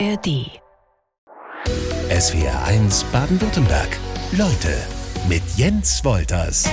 [0.00, 0.50] ARD.
[2.10, 3.96] SWR 1 Baden-Württemberg.
[4.36, 4.76] Leute
[5.28, 6.68] mit Jens Wolters.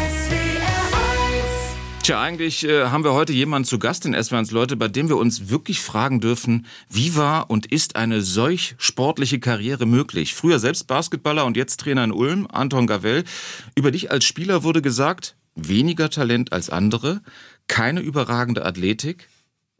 [2.02, 5.18] Tja, eigentlich äh, haben wir heute jemanden zu Gast in SWRs Leute, bei dem wir
[5.18, 10.34] uns wirklich fragen dürfen, wie war und ist eine solch sportliche Karriere möglich?
[10.34, 13.24] Früher selbst Basketballer und jetzt Trainer in Ulm, Anton Gavell.
[13.76, 17.22] Über dich als Spieler wurde gesagt, weniger Talent als andere,
[17.68, 19.28] keine überragende Athletik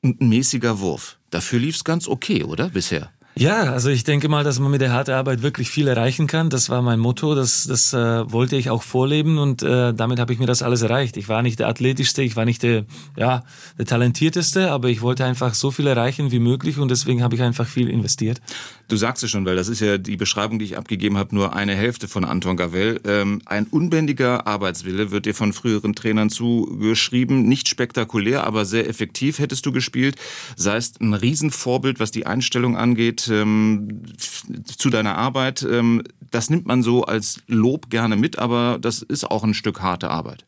[0.04, 1.18] und ein mäßiger Wurf.
[1.32, 3.12] Dafür lief's ganz okay, oder bisher?
[3.36, 6.50] Ja, also ich denke mal, dass man mit der harten Arbeit wirklich viel erreichen kann.
[6.50, 10.34] Das war mein Motto, das, das äh, wollte ich auch vorleben und äh, damit habe
[10.34, 11.16] ich mir das alles erreicht.
[11.16, 13.44] Ich war nicht der athletischste, ich war nicht der, ja,
[13.78, 17.42] der talentierteste, aber ich wollte einfach so viel erreichen wie möglich und deswegen habe ich
[17.42, 18.42] einfach viel investiert.
[18.90, 21.56] Du sagst es schon, weil das ist ja die Beschreibung, die ich abgegeben habe, nur
[21.56, 23.00] eine Hälfte von Anton Gavell.
[23.06, 27.44] Ähm, ein unbändiger Arbeitswille wird dir von früheren Trainern zugeschrieben.
[27.44, 30.18] Nicht spektakulär, aber sehr effektiv hättest du gespielt.
[30.58, 35.64] Seist ein Riesenvorbild, was die Einstellung angeht ähm, zu deiner Arbeit.
[35.64, 39.82] Ähm, das nimmt man so als Lob gerne mit, aber das ist auch ein Stück
[39.82, 40.46] harte Arbeit.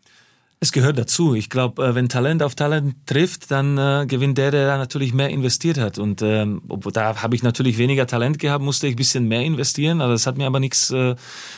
[0.64, 1.36] Es gehört dazu.
[1.36, 5.28] Ich glaube, äh, wenn Talent auf Talent trifft, dann äh, gewinnt der, der natürlich mehr
[5.28, 6.00] investiert hat.
[6.00, 6.62] Und ähm,
[6.94, 10.00] da habe ich natürlich weniger Talent gehabt, musste ich ein bisschen mehr investieren.
[10.00, 11.16] Aber das hat mir aber nichts äh,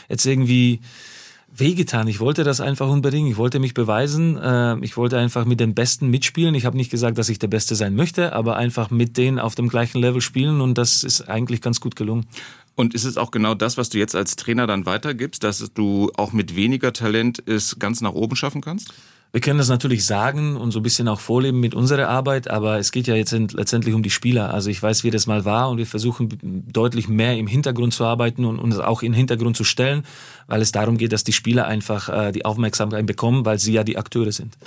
[0.09, 0.79] jetzt irgendwie
[1.59, 2.07] wehgetan.
[2.07, 3.29] Ich wollte das einfach unbedingt.
[3.29, 4.37] Ich wollte mich beweisen.
[4.37, 6.55] Äh, ich wollte einfach mit den Besten mitspielen.
[6.55, 9.55] Ich habe nicht gesagt, dass ich der Beste sein möchte, aber einfach mit denen auf
[9.55, 10.61] dem gleichen Level spielen.
[10.61, 12.25] Und das ist eigentlich ganz gut gelungen.
[12.75, 16.11] Und ist es auch genau das, was du jetzt als Trainer dann weitergibst, dass du
[16.17, 18.93] auch mit weniger Talent es ganz nach oben schaffen kannst?
[19.35, 22.79] Wir können das natürlich sagen und so ein bisschen auch vorleben mit unserer Arbeit, aber
[22.79, 24.53] es geht ja jetzt letztendlich um die Spieler.
[24.53, 26.29] Also ich weiß, wie das mal war und wir versuchen
[26.71, 30.03] deutlich mehr im Hintergrund zu arbeiten und uns auch in den Hintergrund zu stellen,
[30.47, 33.83] weil es darum geht, dass die Spieler einfach äh, die Aufmerksamkeit bekommen, weil sie ja
[33.83, 34.57] die Akteure sind.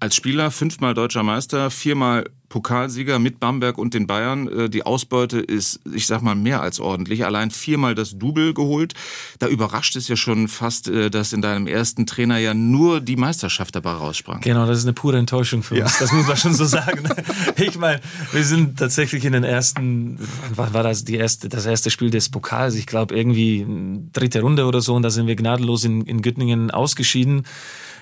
[0.00, 4.46] Als Spieler fünfmal deutscher Meister, viermal Pokalsieger mit Bamberg und den Bayern.
[4.46, 7.24] Äh, die Ausbeute ist, ich sag mal, mehr als ordentlich.
[7.24, 8.94] Allein viermal das Double geholt.
[9.40, 13.16] Da überrascht es ja schon fast, äh, dass in deinem ersten Trainer ja nur die
[13.16, 14.40] Meisterschaft dabei raussprang.
[14.40, 15.94] Genau, das ist eine pure Enttäuschung für uns.
[15.94, 15.98] Ja.
[15.98, 17.02] Das muss man schon so sagen.
[17.56, 18.00] Ich meine,
[18.32, 20.18] wir sind tatsächlich in den ersten,
[20.54, 22.74] wann war das die erste, das erste Spiel des Pokals?
[22.74, 23.66] Ich glaube irgendwie
[24.12, 27.44] dritte Runde oder so und da sind wir gnadenlos in, in Göttingen ausgeschieden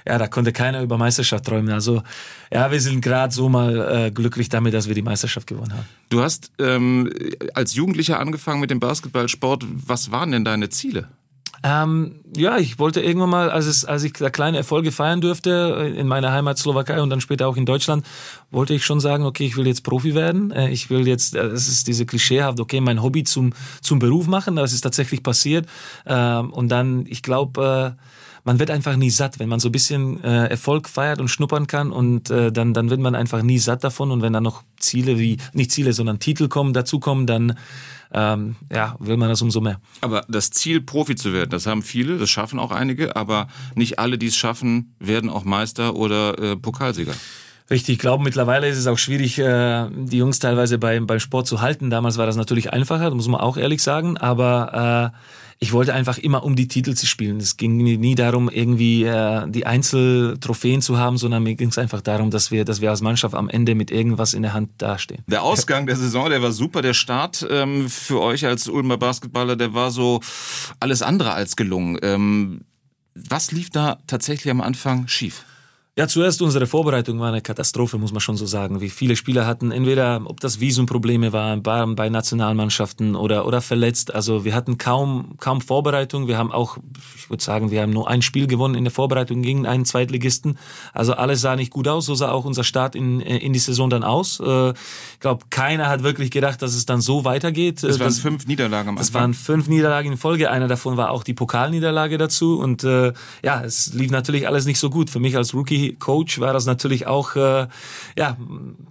[0.07, 1.73] ja, da konnte keiner über Meisterschaft träumen.
[1.73, 2.03] Also
[2.53, 5.87] ja, wir sind gerade so mal äh, glücklich damit, dass wir die Meisterschaft gewonnen haben.
[6.09, 7.13] Du hast ähm,
[7.55, 9.65] als Jugendlicher angefangen mit dem Basketballsport.
[9.87, 11.09] Was waren denn deine Ziele?
[11.65, 15.77] Ähm, ja, ich wollte irgendwann mal, als, es, als ich da kleine Erfolge feiern dürfte
[15.79, 18.05] äh, in meiner Heimat Slowakei und dann später auch in Deutschland,
[18.51, 20.51] wollte ich schon sagen, okay, ich will jetzt Profi werden.
[20.51, 24.27] Äh, ich will jetzt, äh, es ist diese klischeehaft, okay, mein Hobby zum, zum Beruf
[24.27, 24.57] machen.
[24.57, 25.67] Das ist tatsächlich passiert.
[26.05, 27.97] Ähm, und dann, ich glaube,
[28.45, 31.67] man wird einfach nie satt, wenn man so ein bisschen äh, Erfolg feiert und schnuppern
[31.67, 34.63] kann und äh, dann, dann wird man einfach nie satt davon und wenn dann noch
[34.79, 37.57] Ziele wie, nicht Ziele, sondern Titel kommen, dazukommen, dann
[38.13, 39.81] ähm, ja, will man das umso mehr.
[40.01, 43.99] Aber das Ziel, Profi zu werden, das haben viele, das schaffen auch einige, aber nicht
[43.99, 47.15] alle, die es schaffen, werden auch Meister oder äh, Pokalsieger.
[47.71, 51.47] Richtig, ich glaube, mittlerweile ist es auch schwierig, äh, die Jungs teilweise beim, beim Sport
[51.47, 51.91] zu halten.
[51.91, 55.19] Damals war das natürlich einfacher, muss man auch ehrlich sagen, aber äh,
[55.63, 57.37] ich wollte einfach immer um die Titel zu spielen.
[57.37, 62.01] Es ging nie darum, irgendwie äh, die Einzeltrophäen zu haben, sondern mir ging es einfach
[62.01, 65.23] darum, dass wir, dass wir als Mannschaft am Ende mit irgendwas in der Hand dastehen.
[65.29, 66.83] Der Ausgang der Saison, der war super.
[66.83, 70.19] Der Start ähm, für euch als Ulmer Basketballer, der war so
[70.81, 71.97] alles andere als gelungen.
[72.03, 72.63] Ähm,
[73.15, 75.45] was lief da tatsächlich am Anfang schief?
[75.95, 78.81] Ja, zuerst unsere Vorbereitung war eine Katastrophe, muss man schon so sagen.
[78.81, 84.15] Wie viele Spieler hatten entweder, ob das Visumprobleme waren bei, bei Nationalmannschaften oder, oder verletzt.
[84.15, 86.29] Also wir hatten kaum, kaum Vorbereitung.
[86.29, 86.79] Wir haben auch,
[87.15, 90.57] ich würde sagen, wir haben nur ein Spiel gewonnen in der Vorbereitung gegen einen Zweitligisten.
[90.95, 92.07] Also alles sah nicht gut aus.
[92.07, 94.41] So sah auch unser Start in, in die Saison dann aus.
[94.41, 97.85] Äh, ich glaube, keiner hat wirklich gedacht, dass es dann so weitergeht.
[97.85, 99.07] Es waren das, fünf Niederlagen am Anfang.
[99.07, 100.51] Es waren fünf Niederlagen in Folge.
[100.51, 102.59] Einer davon war auch die Pokalniederlage dazu.
[102.59, 103.13] Und äh,
[103.45, 105.11] ja, es lief natürlich alles nicht so gut.
[105.11, 107.67] Für mich als Rookie Coach war das natürlich auch äh,
[108.17, 108.37] ja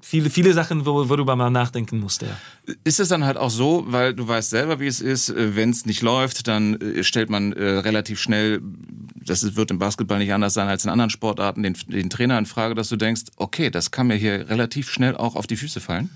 [0.01, 2.27] viele viele Sachen, worüber man nachdenken musste.
[2.27, 2.73] Ja.
[2.83, 5.69] Ist es dann halt auch so, weil du weißt selber, wie es ist, äh, wenn
[5.69, 8.61] es nicht läuft, dann äh, stellt man äh, relativ schnell,
[9.15, 12.45] das wird im Basketball nicht anders sein als in anderen Sportarten, den, den Trainer in
[12.45, 15.79] Frage, dass du denkst, okay, das kann mir hier relativ schnell auch auf die Füße
[15.79, 16.09] fallen.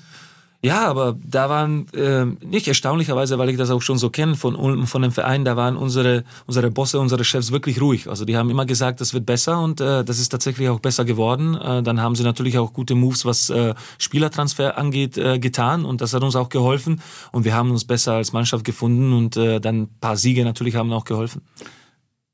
[0.65, 4.87] Ja, aber da waren äh, nicht erstaunlicherweise, weil ich das auch schon so kenne von
[4.87, 8.09] von dem Verein, da waren unsere unsere Bosse, unsere Chefs wirklich ruhig.
[8.09, 11.05] Also die haben immer gesagt, das wird besser und äh, das ist tatsächlich auch besser
[11.05, 11.53] geworden.
[11.53, 16.01] Äh, dann haben sie natürlich auch gute Moves, was äh, Spielertransfer angeht, äh, getan und
[16.01, 16.99] das hat uns auch geholfen
[17.31, 20.75] und wir haben uns besser als Mannschaft gefunden und äh, dann ein paar Siege natürlich
[20.75, 21.43] haben auch geholfen.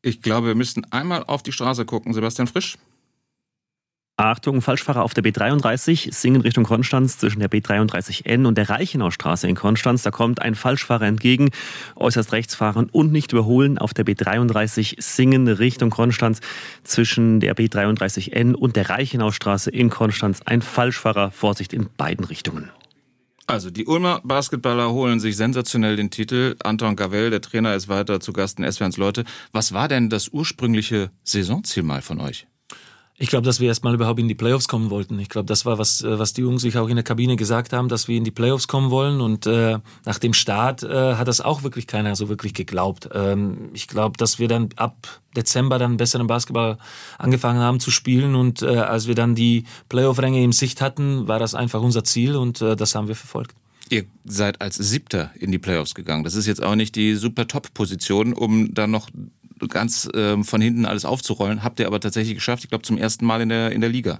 [0.01, 2.77] Ich glaube, wir müssten einmal auf die Straße gucken, Sebastian Frisch.
[4.17, 9.55] Achtung, Falschfahrer auf der B33, Singen Richtung Konstanz zwischen der B33N und der Reichenaustraße in
[9.55, 10.03] Konstanz.
[10.03, 11.49] Da kommt ein Falschfahrer entgegen,
[11.95, 16.39] äußerst rechts fahren und nicht überholen auf der B33 Singen Richtung Konstanz
[16.83, 20.41] zwischen der B33N und der Reichenaustraße in Konstanz.
[20.45, 22.69] Ein Falschfahrer, Vorsicht in beiden Richtungen.
[23.47, 26.55] Also die Ulmer Basketballer holen sich sensationell den Titel.
[26.63, 29.25] Anton Gavel, der Trainer, ist weiter zu Gast in SWRs Leute.
[29.51, 32.47] Was war denn das ursprüngliche Saisonziel mal von euch?
[33.21, 35.19] Ich glaube, dass wir erstmal überhaupt in die Playoffs kommen wollten.
[35.19, 37.71] Ich glaube, das war was, äh, was die Jungs sich auch in der Kabine gesagt
[37.71, 39.21] haben, dass wir in die Playoffs kommen wollen.
[39.21, 43.09] Und äh, nach dem Start äh, hat das auch wirklich keiner so wirklich geglaubt.
[43.13, 46.79] Ähm, ich glaube, dass wir dann ab Dezember dann besseren Basketball
[47.19, 48.33] angefangen haben zu spielen.
[48.33, 52.35] Und äh, als wir dann die Playoff-Ränge im Sicht hatten, war das einfach unser Ziel
[52.35, 53.53] und äh, das haben wir verfolgt.
[53.91, 56.23] Ihr seid als Siebter in die Playoffs gegangen.
[56.23, 59.09] Das ist jetzt auch nicht die super Top-Position, um dann noch
[59.67, 61.63] ganz äh, von hinten alles aufzurollen.
[61.63, 64.19] Habt ihr aber tatsächlich geschafft, ich glaube zum ersten Mal in der, in der Liga.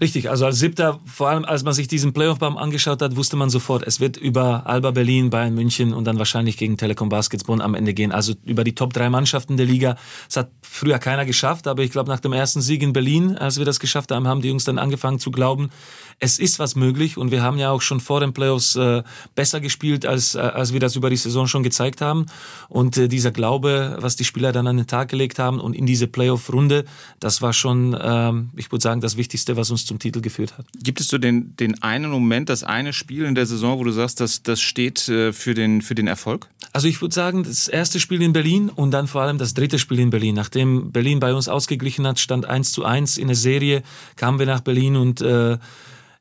[0.00, 3.50] Richtig, also als Siebter, vor allem als man sich diesen Playoff-Baum angeschaut hat, wusste man
[3.50, 7.74] sofort, es wird über Alba Berlin, Bayern München und dann wahrscheinlich gegen Telekom Basketball am
[7.74, 8.12] Ende gehen.
[8.12, 9.96] Also über die Top drei Mannschaften der Liga.
[10.26, 13.58] Das hat früher keiner geschafft, aber ich glaube, nach dem ersten Sieg in Berlin, als
[13.58, 15.70] wir das geschafft haben, haben die Jungs dann angefangen zu glauben,
[16.18, 19.02] es ist was möglich und wir haben ja auch schon vor den Playoffs äh,
[19.34, 22.26] besser gespielt, als, äh, als wir das über die Saison schon gezeigt haben.
[22.68, 25.86] Und äh, dieser Glaube, was die Spieler dann an den Tag gelegt haben und in
[25.86, 26.84] diese Playoff-Runde,
[27.20, 30.66] das war schon, ähm, ich würde sagen, das Wichtigste, was uns zum Titel geführt hat.
[30.82, 33.92] Gibt es so den, den einen Moment, das eine Spiel in der Saison, wo du
[33.92, 36.48] sagst, dass das steht äh, für, den, für den Erfolg?
[36.72, 39.78] Also ich würde sagen, das erste Spiel in Berlin und dann vor allem das dritte
[39.78, 40.34] Spiel in Berlin.
[40.34, 43.82] Nachdem Berlin bei uns ausgeglichen hat, stand 1 zu 1 in der Serie,
[44.16, 45.58] kamen wir nach Berlin und äh,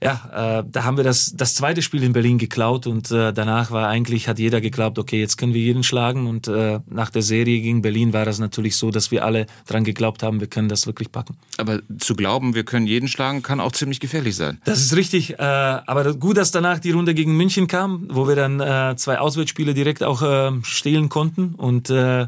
[0.04, 3.70] ja, äh, da haben wir das, das zweite Spiel in Berlin geklaut und äh, danach
[3.70, 7.22] war eigentlich, hat jeder geglaubt, okay, jetzt können wir jeden schlagen und äh, nach der
[7.22, 10.70] Serie gegen Berlin war das natürlich so, dass wir alle dran geglaubt haben, wir können
[10.70, 11.38] das wirklich packen.
[11.58, 14.60] Aber zu glauben, wir können jeden schlagen, kann auch ziemlich gefährlich sein.
[14.66, 18.36] Das ist richtig, äh, aber gut, dass danach die Runde gegen München kam, wo wir
[18.36, 22.26] dann äh, zwei Auswärtsspiele direkt auch äh, stehlen konnten und äh,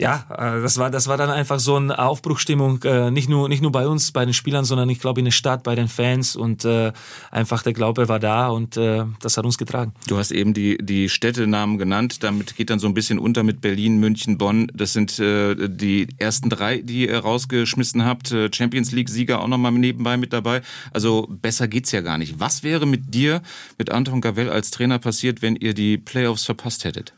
[0.00, 3.62] ja, äh, das war, das war dann einfach so eine Aufbruchstimmung, äh, nicht nur, nicht
[3.62, 6.36] nur bei uns, bei den Spielern, sondern ich glaube in der Stadt, bei den Fans
[6.36, 6.92] und äh,
[7.32, 9.92] einfach der Glaube war da und äh, das hat uns getragen.
[10.06, 13.60] Du hast eben die, die Städtenamen genannt, damit geht dann so ein bisschen unter mit
[13.60, 14.70] Berlin, München, Bonn.
[14.72, 18.30] Das sind äh, die ersten drei, die ihr rausgeschmissen habt.
[18.30, 20.62] Äh, Champions League-Sieger auch nochmal nebenbei mit dabei.
[20.92, 22.38] Also besser geht's ja gar nicht.
[22.38, 23.42] Was wäre mit dir,
[23.78, 27.14] mit Anton Gavel als Trainer passiert, wenn ihr die Playoffs verpasst hättet?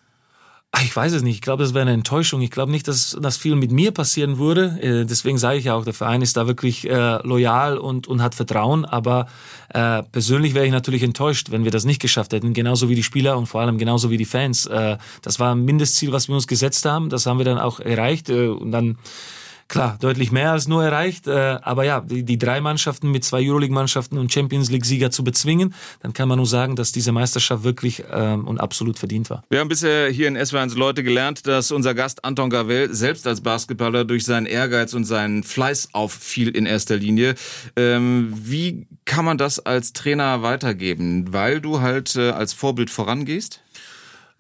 [0.83, 1.35] Ich weiß es nicht.
[1.35, 2.41] Ich glaube, das wäre eine Enttäuschung.
[2.43, 4.79] Ich glaube nicht, dass das viel mit mir passieren würde.
[4.81, 8.23] Äh, deswegen sage ich ja auch, der Verein ist da wirklich äh, loyal und, und
[8.23, 8.85] hat Vertrauen.
[8.85, 9.27] Aber
[9.75, 12.55] äh, persönlich wäre ich natürlich enttäuscht, wenn wir das nicht geschafft hätten.
[12.55, 14.67] Genauso wie die Spieler und vor allem genauso wie die Fans.
[14.67, 17.11] Äh, das war ein Mindestziel, was wir uns gesetzt haben.
[17.11, 18.31] Das haben wir dann auch erreicht.
[18.31, 18.97] Äh, und dann
[19.71, 21.27] klar, deutlich mehr als nur erreicht.
[21.27, 25.75] Äh, aber ja, die, die drei Mannschaften mit zwei Euroleague-Mannschaften und Champions League-Sieger zu bezwingen,
[26.03, 29.45] dann kann man nur sagen, dass diese Meisterschaft wirklich ähm, und absolut verdient war.
[29.49, 33.41] Wir haben bisher hier in S1 Leute gelernt, dass unser Gast Anton Gavel selbst als
[33.41, 37.37] Basketballer durch seinen Ehrgeiz und seinen Fleiß auffiel in erster Linie.
[37.77, 41.33] Ähm, wie kann man das als Trainer weitergeben?
[41.33, 43.61] Weil du halt äh, als Vorbild vorangehst?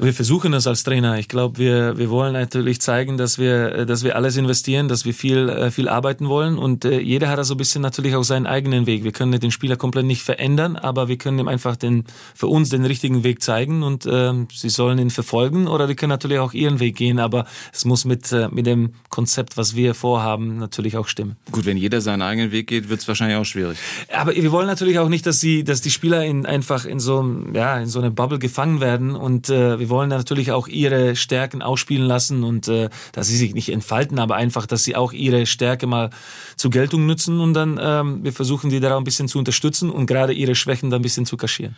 [0.02, 1.18] Wir versuchen es als Trainer.
[1.18, 5.04] Ich glaube, wir, wir wollen natürlich zeigen, dass wir, äh, dass wir alles investieren, dass
[5.04, 6.56] wir viel, äh, viel arbeiten wollen.
[6.56, 9.04] Und äh, jeder hat da so ein bisschen natürlich auch seinen eigenen Weg.
[9.04, 12.04] Wir können den Spieler komplett nicht verändern, aber wir können ihm einfach den,
[12.34, 16.08] für uns den richtigen Weg zeigen und äh, sie sollen ihn verfolgen oder die können
[16.08, 19.94] natürlich auch ihren Weg gehen, aber es muss mit, äh, mit dem Konzept, was wir
[19.94, 21.36] vorhaben, natürlich auch stimmen.
[21.52, 23.76] Gut, wenn jeder seinen eigenen Weg geht, wird es wahrscheinlich auch schwierig.
[24.10, 27.22] Aber wir wollen natürlich auch nicht, dass, sie, dass die Spieler in, einfach in so,
[27.52, 31.62] ja, in so eine Bubble gefangen werden und äh, wir wollen natürlich auch ihre Stärken
[31.62, 35.46] ausspielen lassen und äh, dass sie sich nicht entfalten, aber einfach, dass sie auch ihre
[35.46, 36.10] Stärke mal
[36.56, 40.06] zur Geltung nutzen und dann ähm, wir versuchen die da ein bisschen zu unterstützen und
[40.06, 41.76] gerade ihre Schwächen da ein bisschen zu kaschieren.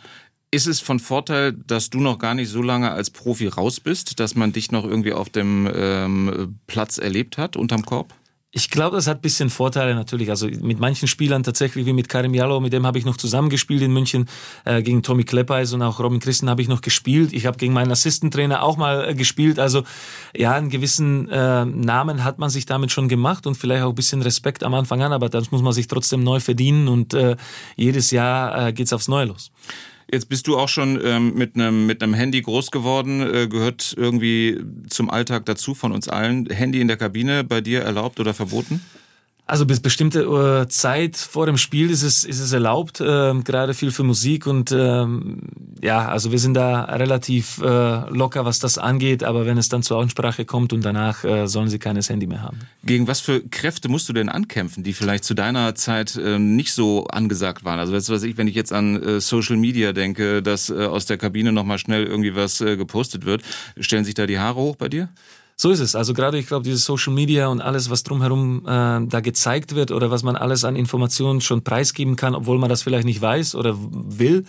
[0.51, 4.19] Ist es von Vorteil, dass du noch gar nicht so lange als Profi raus bist,
[4.19, 8.13] dass man dich noch irgendwie auf dem ähm, Platz erlebt hat, unterm Korb?
[8.55, 10.29] Ich glaube, das hat bisschen Vorteile natürlich.
[10.29, 13.81] Also mit manchen Spielern tatsächlich, wie mit Karim Jallo, mit dem habe ich noch zusammengespielt
[13.81, 14.29] in München.
[14.63, 17.33] Äh, gegen Tommy Kleppeis und auch Robin Christen habe ich noch gespielt.
[17.33, 19.57] Ich habe gegen meinen Assistentrainer auch mal äh, gespielt.
[19.57, 19.81] Also
[20.35, 23.95] ja, einen gewissen äh, Namen hat man sich damit schon gemacht und vielleicht auch ein
[23.95, 27.35] bisschen Respekt am Anfang an, aber das muss man sich trotzdem neu verdienen und äh,
[27.75, 29.51] jedes Jahr äh, geht's aufs Neue los.
[30.13, 33.95] Jetzt bist du auch schon ähm, mit einem mit einem Handy groß geworden, äh, gehört
[33.97, 36.45] irgendwie zum Alltag dazu von uns allen.
[36.51, 38.79] Handy in der Kabine bei dir erlaubt oder verboten?
[39.45, 43.73] Also bis bestimmte äh, Zeit vor dem Spiel ist es, ist es erlaubt, äh, gerade
[43.73, 45.41] viel für Musik und ähm,
[45.81, 49.83] ja, also wir sind da relativ äh, locker, was das angeht, aber wenn es dann
[49.83, 52.59] zur Aussprache kommt und danach äh, sollen sie keines Handy mehr haben.
[52.85, 56.71] Gegen was für Kräfte musst du denn ankämpfen, die vielleicht zu deiner Zeit äh, nicht
[56.71, 57.79] so angesagt waren?
[57.79, 60.85] Also weißt du was ich, wenn ich jetzt an äh, Social Media denke, dass äh,
[60.85, 63.43] aus der Kabine nochmal schnell irgendwie was äh, gepostet wird,
[63.77, 65.09] stellen sich da die Haare hoch bei dir?
[65.55, 65.95] So ist es.
[65.95, 69.91] Also gerade ich glaube, dieses Social Media und alles, was drumherum äh, da gezeigt wird
[69.91, 73.55] oder was man alles an Informationen schon preisgeben kann, obwohl man das vielleicht nicht weiß
[73.55, 74.45] oder will,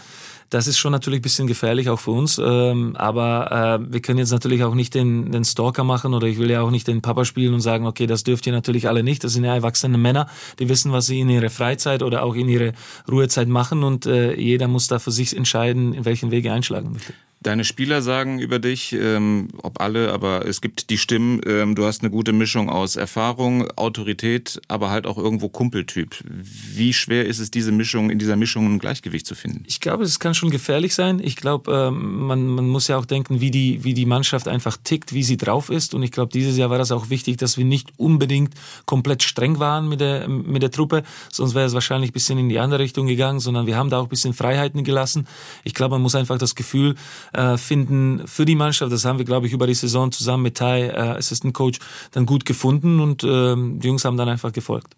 [0.51, 2.41] das ist schon natürlich ein bisschen gefährlich auch für uns.
[2.43, 6.39] Ähm, aber äh, wir können jetzt natürlich auch nicht den, den Stalker machen oder ich
[6.39, 9.03] will ja auch nicht den Papa spielen und sagen, okay, das dürft ihr natürlich alle
[9.03, 9.25] nicht.
[9.25, 12.49] Das sind ja erwachsene Männer, die wissen, was sie in ihrer Freizeit oder auch in
[12.49, 12.73] ihrer
[13.11, 16.93] Ruhezeit machen und äh, jeder muss da für sich entscheiden, in welchen Weg er einschlagen
[16.93, 17.15] möchte.
[17.45, 21.85] Deine Spieler sagen über dich, ähm, ob alle, aber es gibt die Stimmen, ähm, du
[21.85, 26.17] hast eine gute Mischung aus Erfahrung, Autorität, aber halt auch irgendwo Kumpeltyp.
[26.25, 29.63] Wie schwer ist es, diese Mischung, in dieser Mischung ein Gleichgewicht zu finden?
[29.67, 31.21] Ich glaube, es kann schon gefährlich sein.
[31.23, 34.79] Ich glaube, ähm, man, man muss ja auch denken, wie die, wie die Mannschaft einfach
[34.83, 35.93] tickt, wie sie drauf ist.
[35.93, 38.55] Und ich glaube, dieses Jahr war das auch wichtig, dass wir nicht unbedingt
[38.87, 42.49] komplett streng waren mit der, mit der Truppe, sonst wäre es wahrscheinlich ein bisschen in
[42.49, 45.27] die andere Richtung gegangen, sondern wir haben da auch ein bisschen Freiheiten gelassen.
[45.63, 46.95] Ich glaube, man muss einfach das Gefühl
[47.35, 48.93] äh, finden für die Mannschaft.
[48.93, 51.79] Das haben wir, glaube ich, über die Saison zusammen mit Tai, äh, Assistant Coach,
[52.13, 54.95] dann gut gefunden und äh, die Jungs haben dann einfach gefolgt.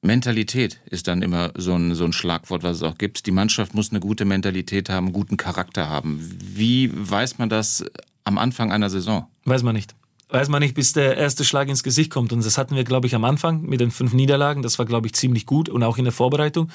[0.00, 3.26] Mentalität ist dann immer so ein, so ein Schlagwort, was es auch gibt.
[3.26, 6.20] Die Mannschaft muss eine gute Mentalität haben, einen guten Charakter haben.
[6.40, 7.84] Wie weiß man das
[8.22, 9.26] am Anfang einer Saison?
[9.44, 9.94] Weiß man nicht
[10.30, 12.32] weiß man nicht, bis der erste Schlag ins Gesicht kommt.
[12.32, 14.62] Und das hatten wir, glaube ich, am Anfang mit den fünf Niederlagen.
[14.62, 16.68] Das war, glaube ich, ziemlich gut und auch in der Vorbereitung.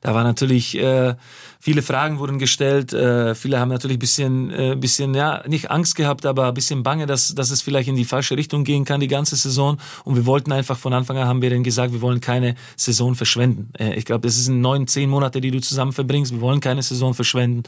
[0.00, 1.14] Da war natürlich äh,
[1.58, 2.92] viele Fragen wurden gestellt.
[2.92, 7.06] Äh, viele haben natürlich bisschen, äh, bisschen ja nicht Angst gehabt, aber ein bisschen Bange,
[7.06, 9.78] dass, dass es vielleicht in die falsche Richtung gehen kann die ganze Saison.
[10.04, 13.14] Und wir wollten einfach von Anfang an haben wir denen gesagt, wir wollen keine Saison
[13.14, 13.72] verschwenden.
[13.78, 16.32] Äh, ich glaube, das sind neun, zehn Monate, die du zusammen verbringst.
[16.32, 17.64] Wir wollen keine Saison verschwenden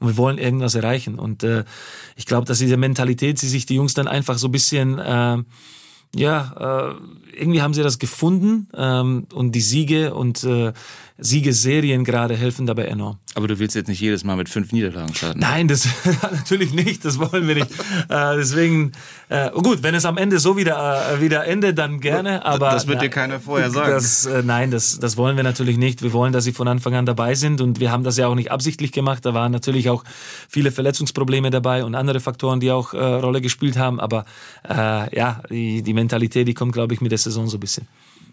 [0.00, 1.18] und wir wollen irgendwas erreichen.
[1.18, 1.64] Und äh,
[2.16, 5.42] ich glaube, dass diese Mentalität, sie sich die Jungs dann einfach so ein bisschen äh,
[6.14, 6.94] ja, äh,
[7.38, 10.72] irgendwie haben sie das gefunden ähm, und die Siege und äh,
[11.18, 13.18] Siegeserien gerade helfen dabei enorm.
[13.34, 15.40] Aber du willst jetzt nicht jedes Mal mit fünf Niederlagen starten?
[15.40, 15.88] Nein, das
[16.22, 17.04] natürlich nicht.
[17.04, 17.70] Das wollen wir nicht.
[18.08, 18.92] äh, deswegen,
[19.30, 22.44] äh, gut, wenn es am Ende so wieder äh, wieder endet, dann gerne.
[22.44, 23.92] Aber das wird na, dir keiner vorher sagen.
[23.92, 26.02] Das, äh, nein, das das wollen wir natürlich nicht.
[26.02, 28.34] Wir wollen, dass sie von Anfang an dabei sind und wir haben das ja auch
[28.34, 29.24] nicht absichtlich gemacht.
[29.24, 30.04] Da waren natürlich auch
[30.48, 34.00] viele Verletzungsprobleme dabei und andere Faktoren, die auch äh, Rolle gespielt haben.
[34.00, 34.26] Aber
[34.68, 37.86] äh, ja, die, die Mentalität, die kommt, glaube ich, mit der Saison so ein bisschen.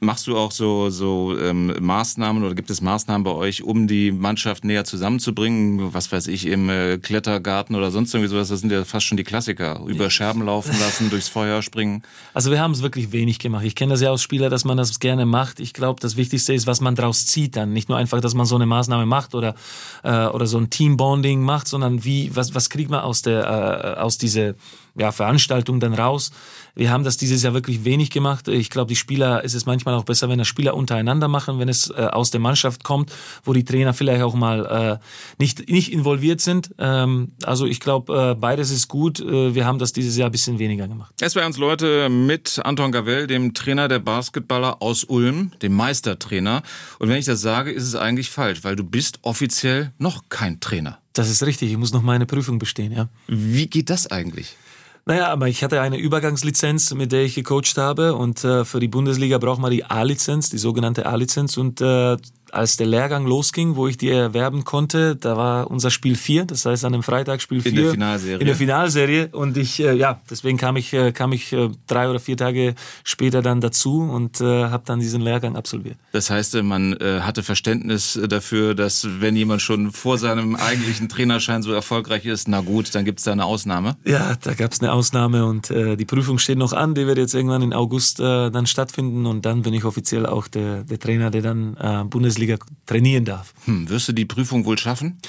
[0.03, 4.11] Machst du auch so, so ähm, Maßnahmen oder gibt es Maßnahmen bei euch, um die
[4.11, 5.93] Mannschaft näher zusammenzubringen?
[5.93, 8.49] Was weiß ich, im äh, Klettergarten oder sonst irgendwie sowas?
[8.49, 9.81] Das sind ja fast schon die Klassiker.
[9.87, 12.03] Über Scherben laufen lassen, durchs Feuer springen.
[12.33, 13.63] Also wir haben es wirklich wenig gemacht.
[13.65, 15.59] Ich kenne das ja aus Spieler, dass man das gerne macht.
[15.59, 17.71] Ich glaube, das Wichtigste ist, was man daraus zieht dann.
[17.71, 19.55] Nicht nur einfach, dass man so eine Maßnahme macht oder,
[20.03, 23.99] äh, oder so ein Teambonding macht, sondern wie, was, was kriegt man aus der, äh,
[23.99, 24.55] aus dieser
[24.95, 26.31] ja, Veranstaltung dann raus.
[26.75, 28.47] Wir haben das dieses Jahr wirklich wenig gemacht.
[28.47, 31.69] Ich glaube, die Spieler, es ist manchmal auch besser, wenn das Spieler untereinander machen, wenn
[31.69, 33.11] es äh, aus der Mannschaft kommt,
[33.43, 35.05] wo die Trainer vielleicht auch mal äh,
[35.39, 36.73] nicht, nicht involviert sind.
[36.77, 39.19] Ähm, also ich glaube, äh, beides ist gut.
[39.19, 41.13] Äh, wir haben das dieses Jahr ein bisschen weniger gemacht.
[41.21, 46.61] Es war uns Leute mit Anton Gavell, dem Trainer der Basketballer aus Ulm, dem Meistertrainer.
[46.99, 50.59] Und wenn ich das sage, ist es eigentlich falsch, weil du bist offiziell noch kein
[50.59, 50.99] Trainer.
[51.13, 51.71] Das ist richtig.
[51.71, 53.07] Ich muss noch meine Prüfung bestehen, ja.
[53.27, 54.57] Wie geht das eigentlich?
[55.05, 58.15] Naja, aber ich hatte eine Übergangslizenz, mit der ich gecoacht habe.
[58.15, 61.57] Und äh, für die Bundesliga braucht man die A-Lizenz, die sogenannte A-Lizenz.
[61.57, 62.15] Und äh,
[62.53, 66.65] als der Lehrgang losging, wo ich die erwerben konnte, da war unser Spiel 4, das
[66.65, 67.71] heißt an einem Freitag Spiel 4.
[67.71, 68.37] In der Finalserie.
[68.37, 69.29] In der Finalserie.
[69.31, 72.75] Und ich, äh, ja, deswegen kam ich, äh, kam ich äh, drei oder vier Tage
[73.03, 75.97] später dann dazu und äh, habe dann diesen Lehrgang absolviert.
[76.11, 81.63] Das heißt, man äh, hatte Verständnis dafür, dass wenn jemand schon vor seinem eigentlichen Trainerschein
[81.63, 83.97] so erfolgreich ist, na gut, dann gibt's da eine Ausnahme.
[84.05, 87.33] Ja, da gab's eine Ausnahme und äh, die Prüfung steht noch an, die wird jetzt
[87.33, 91.31] irgendwann in August äh, dann stattfinden und dann bin ich offiziell auch der, der Trainer,
[91.31, 93.53] der dann äh, Bundesliga Bundesliga trainieren darf.
[93.65, 95.19] Hm, wirst du die Prüfung wohl schaffen?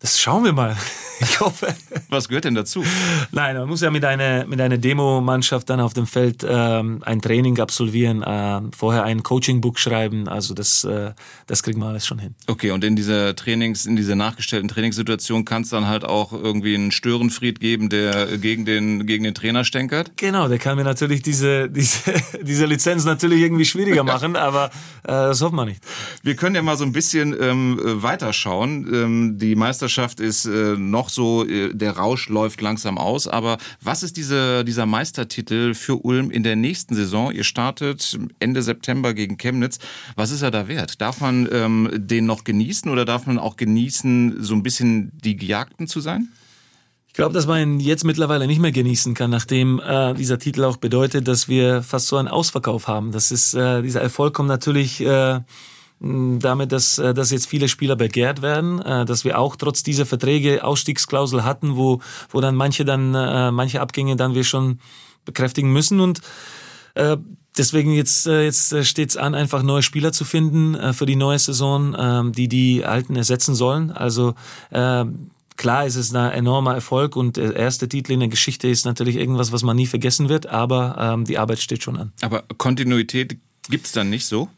[0.00, 0.76] Das schauen wir mal.
[1.22, 1.74] Ich hoffe.
[2.08, 2.82] Was gehört denn dazu?
[3.30, 7.20] Nein, man muss ja mit einer, mit einer Demo-Mannschaft dann auf dem Feld ähm, ein
[7.20, 10.28] Training absolvieren, äh, vorher ein Coaching-Book schreiben.
[10.28, 11.12] Also das, äh,
[11.46, 12.34] das kriegen wir alles schon hin.
[12.46, 16.74] Okay, und in dieser Trainings, in dieser nachgestellten Trainingssituation kann es dann halt auch irgendwie
[16.74, 20.12] einen Störenfried geben, der gegen den, gegen den Trainer stänkert?
[20.16, 24.70] Genau, der kann mir natürlich diese, diese, diese Lizenz natürlich irgendwie schwieriger machen, aber
[25.02, 25.84] äh, das hoffen wir nicht.
[26.22, 28.88] Wir können ja mal so ein bisschen ähm, weiterschauen.
[28.90, 33.28] Ähm, die Meisterschaft ist äh, noch so, äh, der Rausch läuft langsam aus.
[33.28, 37.32] Aber was ist diese, dieser Meistertitel für Ulm in der nächsten Saison?
[37.32, 39.78] Ihr startet Ende September gegen Chemnitz.
[40.16, 41.00] Was ist er da wert?
[41.00, 45.36] Darf man ähm, den noch genießen oder darf man auch genießen, so ein bisschen die
[45.36, 46.28] Gejagten zu sein?
[47.10, 50.62] Ich glaube, dass man ihn jetzt mittlerweile nicht mehr genießen kann, nachdem äh, dieser Titel
[50.62, 53.10] auch bedeutet, dass wir fast so einen Ausverkauf haben.
[53.10, 55.40] Das ist äh, dieser Erfolg kommt natürlich äh,
[56.00, 60.06] damit, dass, äh, dass jetzt viele Spieler begehrt werden, äh, dass wir auch trotz dieser
[60.06, 64.80] Verträge Ausstiegsklausel hatten, wo, wo dann manche dann, äh, manche Abgänge dann wir schon
[65.24, 66.20] bekräftigen müssen und
[66.94, 67.16] äh,
[67.58, 71.96] Deswegen jetzt, jetzt steht es an, einfach neue Spieler zu finden für die neue Saison,
[71.98, 73.90] ähm, die die alten ersetzen sollen.
[73.90, 74.34] Also
[74.70, 75.04] äh,
[75.56, 79.16] klar ist es ein enormer Erfolg und der erste Titel in der Geschichte ist natürlich
[79.16, 82.12] irgendwas, was man nie vergessen wird, aber ähm, die Arbeit steht schon an.
[82.22, 83.36] Aber Kontinuität
[83.68, 84.48] gibt's dann nicht so?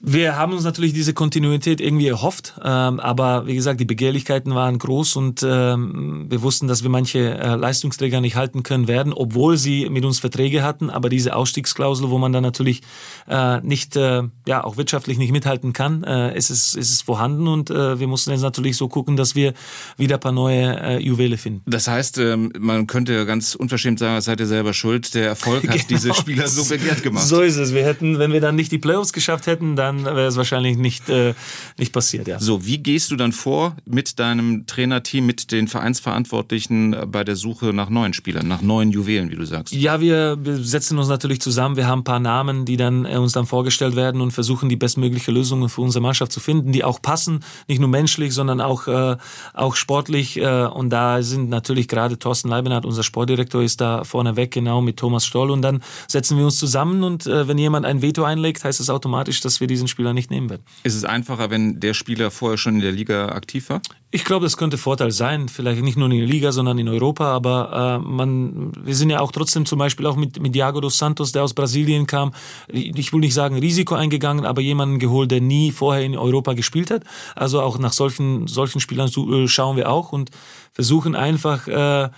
[0.00, 4.78] Wir haben uns natürlich diese Kontinuität irgendwie erhofft, ähm, aber wie gesagt, die Begehrlichkeiten waren
[4.78, 9.56] groß und ähm, wir wussten, dass wir manche äh, Leistungsträger nicht halten können werden, obwohl
[9.56, 10.90] sie mit uns Verträge hatten.
[10.90, 12.82] Aber diese Ausstiegsklausel, wo man dann natürlich
[13.28, 17.46] äh, nicht, äh, ja, auch wirtschaftlich nicht mithalten kann, äh, ist, es, ist es vorhanden
[17.46, 19.54] und äh, wir mussten jetzt natürlich so gucken, dass wir
[19.96, 21.62] wieder ein paar neue äh, Juwele finden.
[21.66, 25.14] Das heißt, ähm, man könnte ganz unverschämt sagen, seid ihr selber schuld.
[25.14, 25.84] Der Erfolg hat genau.
[25.88, 27.24] diese Spieler so begehrt gemacht.
[27.24, 27.72] So ist es.
[27.72, 30.76] Wir hätten, wenn wir dann nicht die Playoffs geschafft hätten, dann dann wäre es wahrscheinlich
[30.76, 31.34] nicht, äh,
[31.78, 32.28] nicht passiert.
[32.28, 32.38] Ja.
[32.38, 37.72] So, wie gehst du dann vor mit deinem Trainerteam, mit den Vereinsverantwortlichen bei der Suche
[37.72, 39.74] nach neuen Spielern, nach neuen Juwelen, wie du sagst?
[39.74, 41.76] Ja, wir, setzen uns natürlich zusammen.
[41.76, 44.76] Wir haben ein paar Namen, die dann äh, uns dann vorgestellt werden und versuchen, die
[44.76, 48.86] bestmögliche Lösungen für unsere Mannschaft zu finden, die auch passen, nicht nur menschlich, sondern auch,
[48.86, 49.16] äh,
[49.54, 50.38] auch sportlich.
[50.38, 54.80] Äh, und da sind natürlich gerade Thorsten Leibenhardt, unser Sportdirektor, ist da vorne weg, genau
[54.80, 55.50] mit Thomas Stoll.
[55.50, 58.88] Und dann setzen wir uns zusammen und äh, wenn jemand ein Veto einlegt, heißt es
[58.90, 60.62] automatisch, dass wir diesen Spieler nicht nehmen werden.
[60.82, 63.82] Ist es einfacher, wenn der Spieler vorher schon in der Liga aktiv war?
[64.14, 65.48] Ich glaube, das könnte Vorteil sein.
[65.48, 67.32] Vielleicht nicht nur in der Liga, sondern in Europa.
[67.32, 70.98] Aber äh, man, wir sind ja auch trotzdem zum Beispiel auch mit, mit Diago dos
[70.98, 72.32] Santos, der aus Brasilien kam.
[72.68, 76.90] Ich will nicht sagen Risiko eingegangen, aber jemanden geholt, der nie vorher in Europa gespielt
[76.90, 77.04] hat.
[77.34, 80.30] Also auch nach solchen, solchen Spielern äh, schauen wir auch und
[80.72, 82.10] versuchen einfach, äh,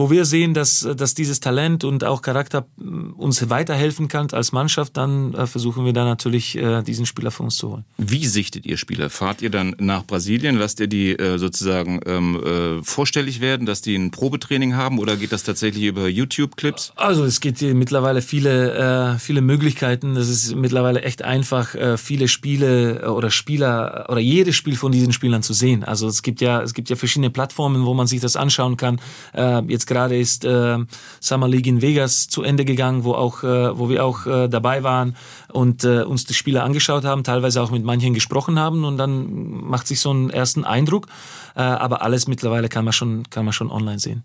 [0.00, 4.50] wo wir sehen, dass, dass dieses Talent und auch Charakter äh, uns weiterhelfen kann als
[4.50, 7.84] Mannschaft, dann äh, versuchen wir da natürlich äh, diesen Spieler für uns zu holen.
[7.98, 9.10] Wie sichtet ihr Spieler?
[9.10, 10.56] Fahrt ihr dann nach Brasilien?
[10.56, 15.18] Lasst ihr die äh, sozusagen ähm, äh, vorstellig werden, dass die ein Probetraining haben oder
[15.18, 16.94] geht das tatsächlich über YouTube-Clips?
[16.96, 20.14] Also es gibt hier mittlerweile viele, äh, viele Möglichkeiten.
[20.14, 25.12] Das ist mittlerweile echt einfach, äh, viele Spiele oder Spieler oder jedes Spiel von diesen
[25.12, 25.84] Spielern zu sehen.
[25.84, 28.98] Also es gibt ja, es gibt ja verschiedene Plattformen, wo man sich das anschauen kann.
[29.34, 30.78] Äh, jetzt gerade ist äh,
[31.20, 34.82] Summer League in Vegas zu Ende gegangen, wo auch, äh, wo wir auch äh, dabei
[34.82, 35.16] waren
[35.52, 39.64] und äh, uns die Spieler angeschaut haben, teilweise auch mit manchen gesprochen haben und dann
[39.68, 41.08] macht sich so einen ersten Eindruck.
[41.56, 44.22] Äh, aber alles mittlerweile kann man schon, kann man schon online sehen.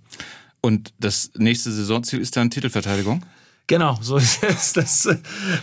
[0.61, 3.23] Und das nächste Saisonziel ist dann Titelverteidigung?
[3.67, 4.73] Genau, so ist es.
[4.73, 5.09] Das,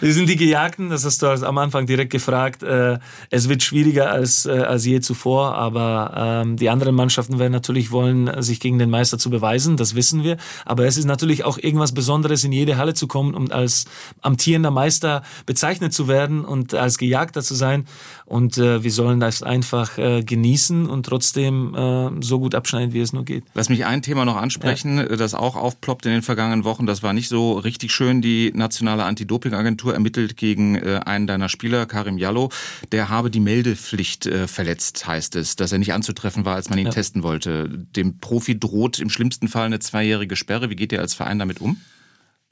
[0.01, 2.63] wir sind die Gejagten, das hast du am Anfang direkt gefragt.
[2.63, 2.99] Äh,
[3.31, 7.93] es wird schwieriger als, äh, als je zuvor, aber ähm, die anderen Mannschaften werden natürlich
[7.93, 10.37] wollen, sich gegen den Meister zu beweisen, das wissen wir.
[10.65, 13.85] Aber es ist natürlich auch irgendwas Besonderes, in jede Halle zu kommen, um als
[14.21, 17.87] amtierender Meister bezeichnet zu werden und als Gejagter zu sein.
[18.25, 23.25] Und äh, wir sollen das einfach genießen und trotzdem so gut abschneiden, wie es nur
[23.25, 23.45] geht.
[23.55, 25.17] Lass mich ein Thema noch ansprechen, ja.
[25.17, 26.87] das auch aufploppt in den vergangenen Wochen.
[26.87, 31.87] Das war nicht so richtig schön, die nationale Anti-Doping-Agentur ermittelt gegen äh, einen deiner Spieler,
[31.87, 32.51] Karim Jallo.
[32.91, 36.79] Der habe die Meldepflicht äh, verletzt, heißt es, dass er nicht anzutreffen war, als man
[36.79, 36.93] ihn ja.
[36.93, 37.69] testen wollte.
[37.95, 40.71] Dem Profi droht im schlimmsten Fall eine zweijährige Sperre.
[40.71, 41.81] Wie geht ihr als Verein damit um?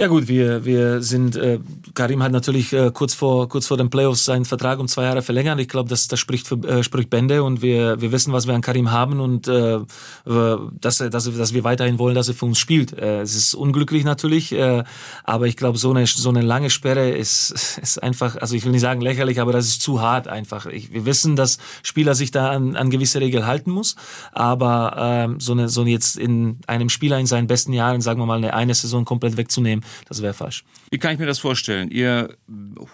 [0.01, 1.59] Ja gut, wir, wir sind, äh,
[1.93, 5.21] Karim hat natürlich äh, kurz vor kurz vor den Playoffs seinen Vertrag um zwei Jahre
[5.21, 5.61] verlängert.
[5.61, 8.55] Ich glaube, das, das spricht für äh, spricht Bände und wir, wir wissen, was wir
[8.55, 9.79] an Karim haben und äh,
[10.25, 12.97] dass, dass, dass wir weiterhin wollen, dass er für uns spielt.
[12.97, 14.85] Äh, es ist unglücklich natürlich, äh,
[15.25, 17.51] aber ich glaube, so eine, so eine lange Sperre ist,
[17.83, 20.65] ist einfach, also ich will nicht sagen lächerlich, aber das ist zu hart einfach.
[20.65, 23.97] Ich, wir wissen, dass Spieler sich da an, an gewisse Regeln halten muss,
[24.33, 28.25] aber äh, so, eine, so jetzt in einem Spieler in seinen besten Jahren, sagen wir
[28.25, 30.65] mal, eine, eine Saison komplett wegzunehmen, das wäre falsch.
[30.91, 31.91] Wie kann ich mir das vorstellen?
[31.91, 32.37] Ihr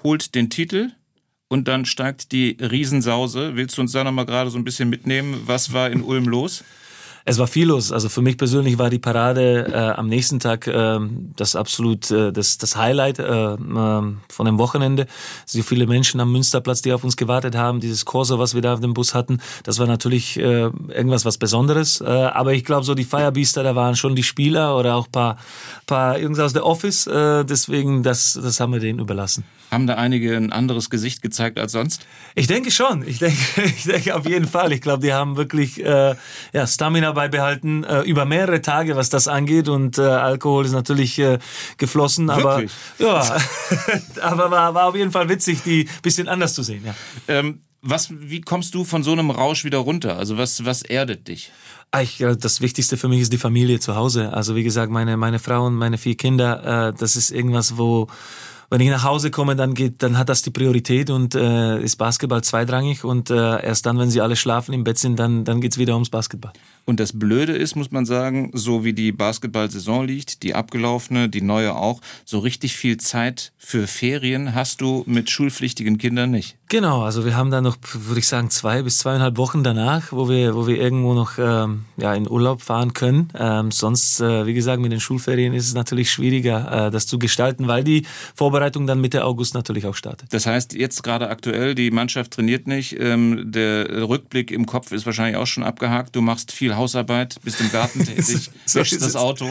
[0.03, 0.93] holt den Titel
[1.49, 3.57] und dann steigt die Riesensause.
[3.57, 5.43] Willst du uns da nochmal gerade so ein bisschen mitnehmen?
[5.47, 6.65] Was war in Ulm los?
[7.29, 7.91] Es war viel los.
[7.91, 11.01] Also für mich persönlich war die Parade äh, am nächsten Tag äh,
[11.35, 15.09] das absolut äh, das, das Highlight äh, äh, von dem Wochenende.
[15.45, 18.75] So viele Menschen am Münsterplatz, die auf uns gewartet haben, dieses Corso, was wir da
[18.75, 22.01] auf dem Bus hatten, das war natürlich äh, irgendwas was Besonderes.
[22.01, 25.37] Äh, aber ich glaube, so die Firebeaster, da waren schon die Spieler oder auch paar,
[25.87, 27.09] paar Jungs aus der Office.
[27.09, 29.43] Äh, deswegen, das, das haben wir denen überlassen.
[29.73, 32.07] Haben da einige ein anderes Gesicht gezeigt als sonst?
[32.37, 33.07] Ich denke schon.
[33.07, 34.73] Ich denke, ich denke auf jeden Fall.
[34.73, 36.15] Ich glaube, die haben wirklich äh,
[36.53, 39.69] ja, Stamina beibehalten äh, über mehrere Tage, was das angeht.
[39.69, 41.39] Und äh, Alkohol ist natürlich äh,
[41.77, 42.29] geflossen.
[42.29, 42.71] Wirklich?
[43.01, 43.39] Aber ja,
[44.23, 46.85] aber war, war auf jeden Fall witzig, die bisschen anders zu sehen.
[46.87, 46.95] Ja.
[47.27, 50.17] Ähm, was, wie kommst du von so einem Rausch wieder runter?
[50.17, 51.53] Also was, was erdet dich?
[51.93, 54.33] Ah, ich, das Wichtigste für mich ist die Familie zu Hause.
[54.33, 58.09] Also wie gesagt, meine, meine Frau und meine vier Kinder, äh, das ist irgendwas, wo
[58.71, 61.97] wenn ich nach Hause komme, dann geht, dann hat das die Priorität und äh, ist
[61.97, 65.61] Basketball zweitrangig und äh, erst dann, wenn sie alle schlafen im Bett sind, dann dann
[65.61, 66.53] geht's wieder ums Basketball.
[66.89, 71.43] Und das Blöde ist, muss man sagen, so wie die Basketball-Saison liegt, die abgelaufene, die
[71.43, 76.57] neue auch, so richtig viel Zeit für Ferien hast du mit schulpflichtigen Kindern nicht.
[76.69, 80.29] Genau, also wir haben da noch, würde ich sagen, zwei bis zweieinhalb Wochen danach, wo
[80.29, 83.29] wir, wo wir irgendwo noch ähm, ja, in Urlaub fahren können.
[83.39, 87.21] Ähm, sonst, äh, wie gesagt, mit den Schulferien ist es natürlich schwieriger, äh, das zu
[87.21, 90.33] gestalten, weil die Vorbereitung dann Mitte August natürlich auch startet.
[90.33, 95.07] Das heißt, jetzt gerade aktuell, die Mannschaft trainiert nicht, ähm, der Rückblick im Kopf ist
[95.07, 96.17] wahrscheinlich auch schon abgehakt.
[96.17, 99.51] Du machst viel Hausarbeit, bist im Garten tätig, so wäschst das Auto.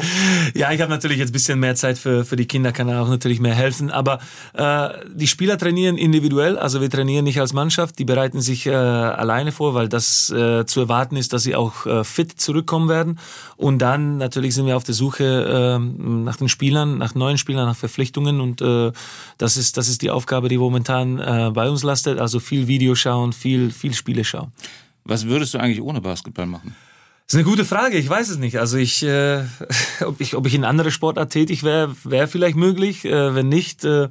[0.54, 3.10] Ja, ich habe natürlich jetzt ein bisschen mehr Zeit für, für die Kinder, kann auch
[3.10, 3.92] natürlich mehr helfen.
[3.92, 4.20] Aber
[4.54, 8.74] äh, die Spieler trainieren individuell, also wir trainieren nicht als Mannschaft, die bereiten sich äh,
[8.74, 13.20] alleine vor, weil das äh, zu erwarten ist, dass sie auch äh, fit zurückkommen werden.
[13.58, 17.66] Und dann natürlich sind wir auf der Suche äh, nach den Spielern, nach neuen Spielern,
[17.66, 18.92] nach Verpflichtungen und äh,
[19.38, 22.20] das ist das ist die Aufgabe, die momentan äh, bei uns lastet.
[22.20, 24.52] Also viel Video schauen, viel viel Spiele schauen.
[25.04, 26.76] Was würdest du eigentlich ohne Basketball machen?
[27.28, 28.60] Das ist eine gute Frage, ich weiß es nicht.
[28.60, 29.44] Also ich, äh,
[30.02, 33.04] ob ich, ob ich in andere Sportart tätig wäre, wäre vielleicht möglich.
[33.04, 34.10] Äh, wenn nicht, äh,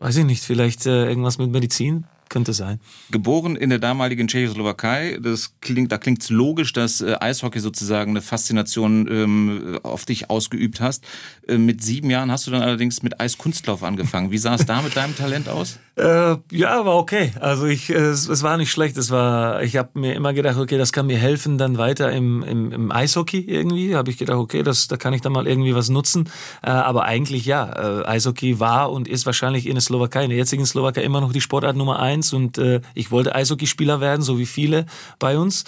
[0.00, 2.80] weiß ich nicht, vielleicht äh, irgendwas mit Medizin könnte sein.
[3.12, 8.10] Geboren in der damaligen Tschechoslowakei, das klingt, da klingt es logisch, dass äh, Eishockey sozusagen
[8.10, 11.04] eine Faszination ähm, auf dich ausgeübt hast.
[11.46, 14.32] Äh, mit sieben Jahren hast du dann allerdings mit Eiskunstlauf angefangen.
[14.32, 15.78] Wie sah es da mit deinem Talent aus?
[15.96, 17.32] Äh, ja, war okay.
[17.38, 18.96] Also ich, äh, es, es war nicht schlecht.
[18.96, 22.42] Es war, ich habe mir immer gedacht, okay, das kann mir helfen, dann weiter im,
[22.42, 23.94] im, im Eishockey irgendwie.
[23.94, 26.28] Habe ich gedacht, okay, das, da kann ich dann mal irgendwie was nutzen.
[26.62, 30.38] Äh, aber eigentlich ja, äh, Eishockey war und ist wahrscheinlich in der Slowakei, in der
[30.38, 32.32] jetzigen Slowakei immer noch die Sportart Nummer eins.
[32.32, 34.86] Und äh, ich wollte Eishockeyspieler werden, so wie viele
[35.20, 35.62] bei uns.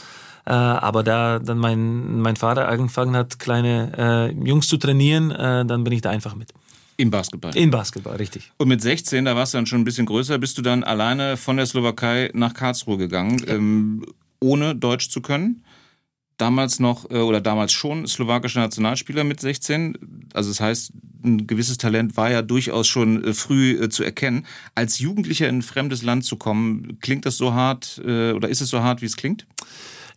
[0.45, 5.65] Äh, aber da dann mein, mein Vater angefangen hat, kleine äh, Jungs zu trainieren, äh,
[5.65, 6.53] dann bin ich da einfach mit.
[6.97, 7.55] Im Basketball.
[7.57, 8.53] In Basketball, richtig.
[8.57, 11.37] Und mit 16, da warst du dann schon ein bisschen größer, bist du dann alleine
[11.37, 13.55] von der Slowakei nach Karlsruhe gegangen, ja.
[13.55, 14.07] ähm,
[14.41, 15.63] ohne Deutsch zu können.
[16.39, 20.29] Damals noch äh, oder damals schon slowakischer Nationalspieler mit 16.
[20.35, 20.93] Also das heißt,
[21.25, 24.47] ein gewisses Talent war ja durchaus schon äh, früh äh, zu erkennen.
[24.75, 28.69] Als Jugendlicher in ein fremdes Land zu kommen, klingt das so hart oder ist es
[28.69, 29.47] so hart, wie es klingt?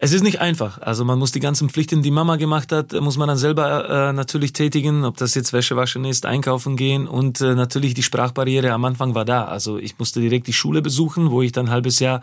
[0.01, 0.81] Es ist nicht einfach.
[0.81, 4.13] Also man muss die ganzen Pflichten, die Mama gemacht hat, muss man dann selber äh,
[4.13, 5.03] natürlich tätigen.
[5.03, 9.13] Ob das jetzt Wäsche waschen ist, einkaufen gehen und äh, natürlich die Sprachbarriere am Anfang
[9.13, 9.43] war da.
[9.43, 12.21] Also ich musste direkt die Schule besuchen, wo ich dann ein halbes Jahr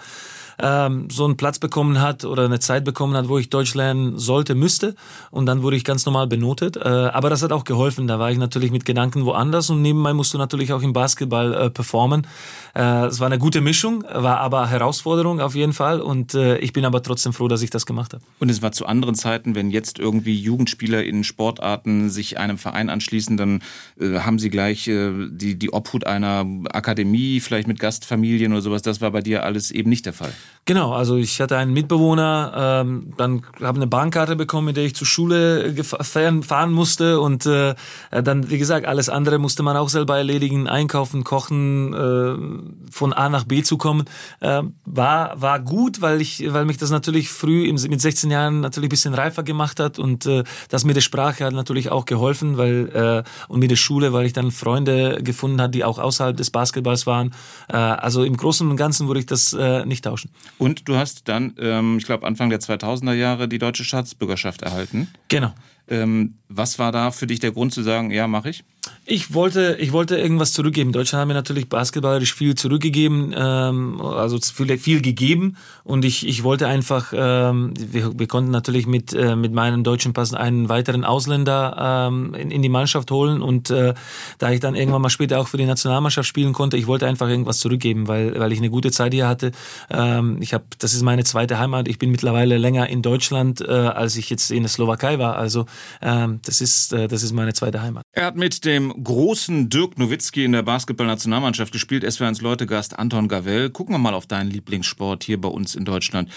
[0.58, 4.18] ähm, so einen Platz bekommen hat oder eine Zeit bekommen hat, wo ich Deutsch lernen
[4.18, 4.94] sollte, müsste.
[5.30, 6.76] Und dann wurde ich ganz normal benotet.
[6.76, 8.06] Äh, aber das hat auch geholfen.
[8.06, 11.54] Da war ich natürlich mit Gedanken woanders und nebenbei musst du natürlich auch im Basketball
[11.54, 12.26] äh, performen.
[12.74, 16.00] Äh, es war eine gute Mischung, war aber Herausforderung auf jeden Fall.
[16.00, 18.22] Und äh, ich bin aber trotzdem froh, dass ich das gemacht habe.
[18.38, 22.90] Und es war zu anderen Zeiten, wenn jetzt irgendwie Jugendspieler in Sportarten sich einem Verein
[22.90, 23.62] anschließen, dann
[24.00, 28.82] äh, haben sie gleich äh, die, die Obhut einer Akademie, vielleicht mit Gastfamilien oder sowas.
[28.82, 30.32] Das war bei dir alles eben nicht der Fall.
[30.68, 34.96] Genau, also ich hatte einen Mitbewohner, ähm, dann habe eine Bahnkarte bekommen, mit der ich
[34.96, 37.76] zur Schule fahren musste und äh,
[38.10, 43.28] dann, wie gesagt, alles andere musste man auch selber erledigen, einkaufen, kochen, äh, von A
[43.28, 44.06] nach B zu kommen.
[44.40, 48.60] Äh, war, war gut, weil ich, weil mich das natürlich früh im, mit 16 Jahren
[48.60, 52.58] natürlich bisschen reifer gemacht hat und äh, das mit der Sprache hat natürlich auch geholfen,
[52.58, 56.36] weil äh, und mit der Schule, weil ich dann Freunde gefunden habe, die auch außerhalb
[56.36, 57.32] des Basketballs waren.
[57.68, 60.30] Äh, also im Großen und Ganzen würde ich das äh, nicht tauschen.
[60.58, 65.08] Und du hast dann, ähm, ich glaube, Anfang der 2000er Jahre die deutsche Staatsbürgerschaft erhalten.
[65.28, 65.52] Genau.
[65.88, 68.64] Ähm, was war da für dich der Grund zu sagen, ja, mache ich?
[69.04, 70.92] Ich wollte, ich wollte irgendwas zurückgeben.
[70.92, 75.56] Deutschland hat mir natürlich basketballerisch viel zurückgegeben, ähm, also viel, viel gegeben.
[75.84, 80.12] Und ich, ich wollte einfach, ähm, wir, wir konnten natürlich mit, äh, mit meinem deutschen
[80.12, 83.42] Pass einen weiteren Ausländer ähm, in, in die Mannschaft holen.
[83.42, 83.94] Und äh,
[84.38, 87.28] da ich dann irgendwann mal später auch für die Nationalmannschaft spielen konnte, ich wollte einfach
[87.28, 89.52] irgendwas zurückgeben, weil, weil ich eine gute Zeit hier hatte.
[89.90, 91.88] Ähm, ich habe, das ist meine zweite Heimat.
[91.88, 95.36] Ich bin mittlerweile länger in Deutschland, äh, als ich jetzt in der Slowakei war.
[95.36, 95.66] Also
[96.00, 98.02] das ist, äh, das ist meine zweite Heimat.
[98.12, 102.04] Er hat mit dem großen Dirk Nowitzki in der Basketballnationalmannschaft gespielt.
[102.04, 103.70] SW1 Leute Gast Anton Gavell.
[103.70, 106.30] Gucken wir mal auf deinen Lieblingssport hier bei uns in Deutschland.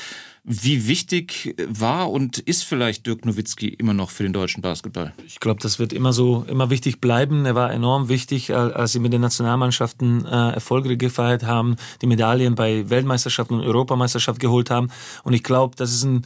[0.43, 5.13] Wie wichtig war und ist vielleicht Dirk Nowitzki immer noch für den deutschen Basketball?
[5.27, 7.45] Ich glaube, das wird immer so, immer wichtig bleiben.
[7.45, 12.55] Er war enorm wichtig, als sie mit den Nationalmannschaften äh, Erfolge gefeiert haben, die Medaillen
[12.55, 14.89] bei Weltmeisterschaften und Europameisterschaften geholt haben.
[15.23, 16.25] Und ich glaube, das ist ein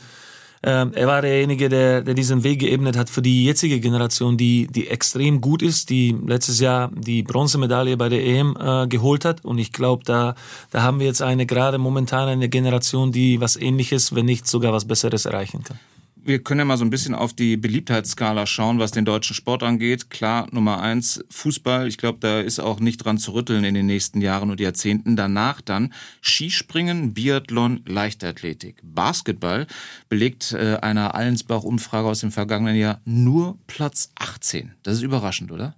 [0.66, 4.68] ähm, er war derjenige, der, der diesen Weg geebnet hat für die jetzige Generation, die,
[4.68, 9.44] die extrem gut ist, die letztes Jahr die Bronzemedaille bei der EM äh, geholt hat.
[9.44, 10.36] Und ich glaube, da,
[10.72, 14.72] da haben wir jetzt eine gerade momentan eine Generation, die was Ähnliches, wenn nicht sogar
[14.72, 15.78] was Besseres erreichen kann
[16.26, 19.64] wir können ja mal so ein bisschen auf die Beliebtheitsskala schauen, was den deutschen Sport
[19.64, 20.10] angeht.
[20.10, 21.88] Klar, Nummer eins, Fußball.
[21.88, 25.16] Ich glaube, da ist auch nicht dran zu rütteln in den nächsten Jahren und Jahrzehnten.
[25.16, 28.78] Danach dann Skispringen, Biathlon, Leichtathletik.
[28.84, 29.68] Basketball
[30.10, 34.74] belegt äh, einer Allensbach-Umfrage aus dem vergangenen Jahr nur Platz 18.
[34.84, 35.76] Das ist überraschend, oder?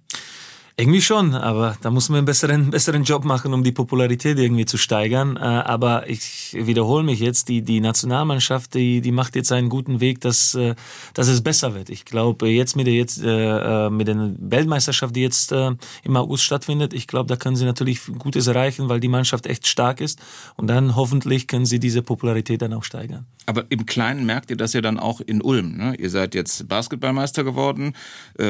[0.78, 4.66] Irgendwie schon, aber da muss man einen besseren, besseren Job machen, um die Popularität irgendwie
[4.66, 5.38] zu steigern.
[5.38, 10.00] Äh, aber ich wiederhole mich jetzt, die, die Nationalmannschaft, die, die macht jetzt einen guten
[10.00, 10.74] Weg, dass, äh,
[11.14, 11.88] dass es besser wird.
[11.88, 16.92] Ich glaube, jetzt mit der, jetzt, äh, mit der Weltmeisterschaft, die jetzt im August stattfindet,
[16.92, 20.20] ich glaube, da können sie natürlich Gutes erreichen, weil die Mannschaft echt stark ist.
[20.56, 23.24] Und dann hoffentlich können sie diese Popularität dann auch steigern.
[23.46, 25.76] Aber im Kleinen merkt ihr das ja dann auch in Ulm.
[25.76, 25.94] Ne?
[25.96, 27.94] Ihr seid jetzt Basketballmeister geworden,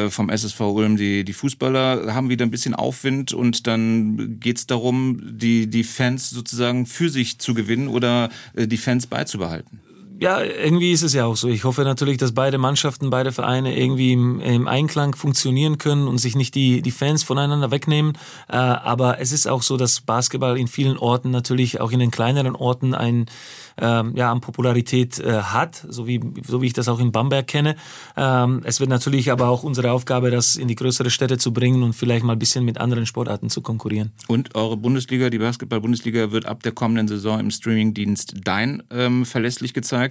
[0.08, 4.66] vom SSV Ulm die, die Fußballer haben wieder ein bisschen Aufwind und dann geht es
[4.66, 9.80] darum, die, die Fans sozusagen für sich zu gewinnen oder äh, die Fans beizubehalten
[10.18, 11.48] ja, irgendwie ist es ja auch so.
[11.48, 16.18] Ich hoffe natürlich, dass beide Mannschaften, beide Vereine irgendwie im, im Einklang funktionieren können und
[16.18, 18.14] sich nicht die, die Fans voneinander wegnehmen.
[18.48, 22.10] Äh, aber es ist auch so, dass Basketball in vielen Orten natürlich auch in den
[22.10, 23.26] kleineren Orten ein
[23.78, 27.46] ähm, ja, an Popularität äh, hat, so wie, so wie ich das auch in Bamberg
[27.46, 27.76] kenne.
[28.16, 31.82] Ähm, es wird natürlich aber auch unsere Aufgabe, das in die größere Städte zu bringen
[31.82, 34.12] und vielleicht mal ein bisschen mit anderen Sportarten zu konkurrieren.
[34.28, 39.74] Und eure Bundesliga, die Basketball-Bundesliga, wird ab der kommenden Saison im Streamingdienst Dein ähm, verlässlich
[39.74, 40.05] gezeigt.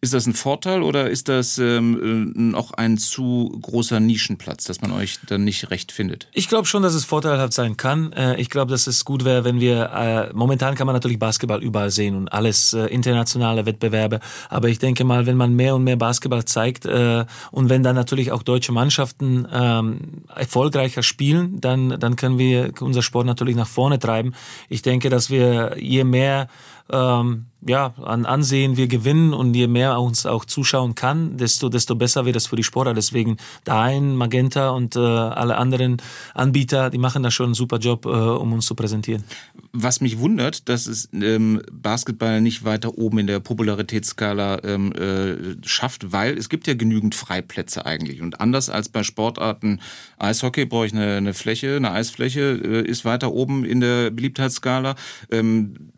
[0.00, 4.80] Ist das ein Vorteil oder ist das ähm, äh, noch ein zu großer Nischenplatz, dass
[4.80, 6.28] man euch dann nicht recht findet?
[6.32, 8.12] Ich glaube schon, dass es vorteilhaft sein kann.
[8.12, 11.62] Äh, ich glaube, dass es gut wäre, wenn wir, äh, momentan kann man natürlich Basketball
[11.62, 14.20] überall sehen und alles äh, internationale Wettbewerbe.
[14.48, 17.94] Aber ich denke mal, wenn man mehr und mehr Basketball zeigt äh, und wenn dann
[17.94, 23.68] natürlich auch deutsche Mannschaften ähm, erfolgreicher spielen, dann, dann können wir unser Sport natürlich nach
[23.68, 24.34] vorne treiben.
[24.68, 26.48] Ich denke, dass wir je mehr
[26.90, 31.96] ähm, ja, an Ansehen wir gewinnen und je mehr uns auch zuschauen kann, desto, desto
[31.96, 32.94] besser wird es für die Sportler.
[32.94, 35.96] Deswegen Dein, Magenta und äh, alle anderen
[36.34, 39.24] Anbieter, die machen da schon einen super Job, äh, um uns zu präsentieren.
[39.72, 45.66] Was mich wundert, dass es ähm, Basketball nicht weiter oben in der Popularitätsskala ähm, äh,
[45.66, 48.22] schafft, weil es gibt ja genügend Freiplätze eigentlich.
[48.22, 49.80] Und anders als bei Sportarten
[50.18, 54.94] Eishockey brauche ich eine, eine Fläche, eine Eisfläche, äh, ist weiter oben in der Beliebtheitsskala.
[55.30, 55.90] Ähm,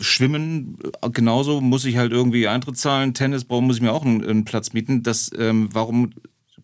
[0.00, 0.78] Schwimmen
[1.12, 3.14] genauso muss ich halt irgendwie Eintritt zahlen.
[3.14, 5.02] Tennis muss ich mir auch einen, einen Platz mieten.
[5.02, 6.10] Das, ähm, warum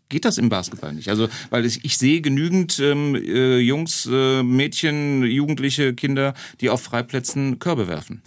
[0.08, 1.08] geht das im Basketball nicht?
[1.08, 6.82] Also, weil ich, ich sehe genügend ähm, äh, Jungs, äh, Mädchen, Jugendliche, Kinder, die auf
[6.82, 8.22] Freiplätzen Körbe werfen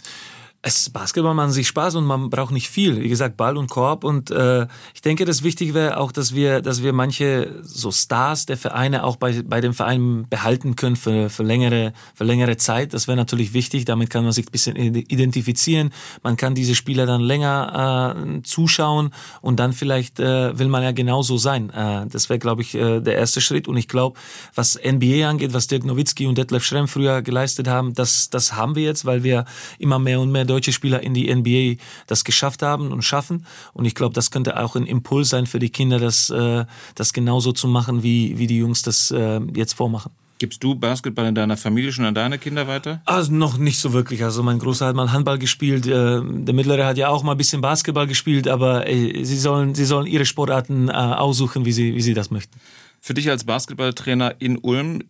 [0.60, 3.00] es Basketball macht sich Spaß und man braucht nicht viel.
[3.00, 4.02] Wie gesagt, Ball und Korb.
[4.02, 8.46] Und äh, ich denke, das Wichtige wäre auch, dass wir, dass wir manche so Stars
[8.46, 12.92] der Vereine auch bei, bei dem Verein behalten können für, für, längere, für längere Zeit.
[12.92, 13.84] Das wäre natürlich wichtig.
[13.84, 15.90] Damit kann man sich ein bisschen identifizieren.
[16.24, 20.90] Man kann diese Spieler dann länger äh, zuschauen und dann vielleicht äh, will man ja
[20.90, 21.70] genauso sein.
[21.70, 23.68] Äh, das wäre, glaube ich, äh, der erste Schritt.
[23.68, 24.18] Und ich glaube,
[24.56, 28.74] was NBA angeht, was Dirk Nowitzki und Detlef Schrem früher geleistet haben, das, das haben
[28.74, 29.44] wir jetzt, weil wir
[29.78, 33.46] immer mehr und mehr deutsche Spieler in die NBA das geschafft haben und schaffen.
[33.72, 36.64] Und ich glaube, das könnte auch ein Impuls sein für die Kinder, das, äh,
[36.96, 40.10] das genauso zu machen, wie, wie die Jungs das äh, jetzt vormachen.
[40.38, 43.02] Gibst du Basketball in deiner Familie schon an deine Kinder weiter?
[43.06, 44.22] Also noch nicht so wirklich.
[44.22, 47.38] Also mein Großer hat mal Handball gespielt, äh, der Mittlere hat ja auch mal ein
[47.38, 51.94] bisschen Basketball gespielt, aber äh, sie sollen, sie sollen ihre Sportarten äh, aussuchen, wie sie,
[51.96, 52.60] wie sie das möchten.
[53.00, 55.02] Für dich als Basketballtrainer in Ulm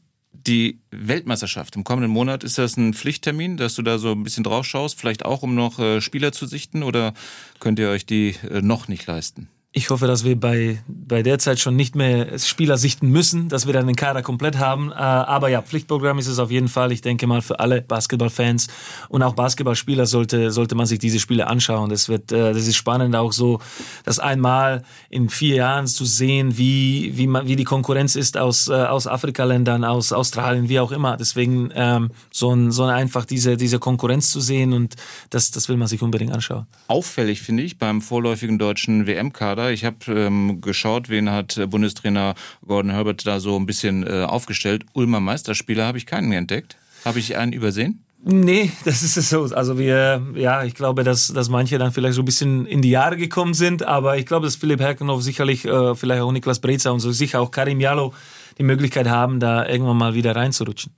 [0.49, 4.45] die Weltmeisterschaft im kommenden Monat, ist das ein Pflichttermin, dass du da so ein bisschen
[4.45, 4.99] drauf schaust?
[4.99, 7.13] Vielleicht auch, um noch äh, Spieler zu sichten oder
[7.61, 9.49] könnt ihr euch die äh, noch nicht leisten?
[9.73, 13.67] Ich hoffe, dass wir bei, bei der Zeit schon nicht mehr Spieler sichten müssen, dass
[13.67, 14.91] wir dann den Kader komplett haben.
[14.91, 16.91] Äh, aber ja, Pflichtprogramm ist es auf jeden Fall.
[16.91, 18.69] Ich denke mal für alle Basketballfans
[19.11, 21.91] und auch Basketballspieler sollte, sollte man sich diese Spiele anschauen.
[21.91, 23.61] Das wird, äh, das ist spannend auch so,
[24.05, 28.69] das einmal in vier Jahren zu sehen, wie, wie man, wie die Konkurrenz ist aus,
[28.69, 31.19] äh, aus Afrikaländern, aus Australien, wie auch immer.
[31.19, 34.97] Deswegen, ähm, so ein, so einfach diese, diese Konkurrenz zu sehen und
[35.29, 36.67] das, das will man sich unbedingt anschauen.
[36.87, 39.73] Auffällig finde ich beim vorläufigen deutschen WM-Kader, Kader.
[39.73, 42.35] Ich habe ähm, geschaut, wen hat Bundestrainer
[42.67, 44.85] Gordon Herbert da so ein bisschen äh, aufgestellt.
[44.95, 46.77] Ulmer Meisterspieler habe ich keinen entdeckt.
[47.05, 48.05] Habe ich einen übersehen?
[48.25, 49.43] Nee, das ist es so.
[49.55, 52.91] Also wir, ja, ich glaube, dass, dass manche dann vielleicht so ein bisschen in die
[52.91, 56.91] Jahre gekommen sind, aber ich glaube, dass Philipp Herkenhoff sicherlich, äh, vielleicht auch Niklas Breza
[56.91, 58.13] und so sicher auch Karim Jallo
[58.59, 60.93] die Möglichkeit haben, da irgendwann mal wieder reinzurutschen.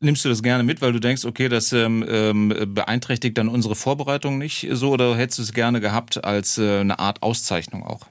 [0.00, 3.74] Nimmst du das gerne mit, weil du denkst, okay, das ähm, ähm, beeinträchtigt dann unsere
[3.74, 8.06] Vorbereitung nicht so oder hättest du es gerne gehabt als äh, eine Art Auszeichnung auch?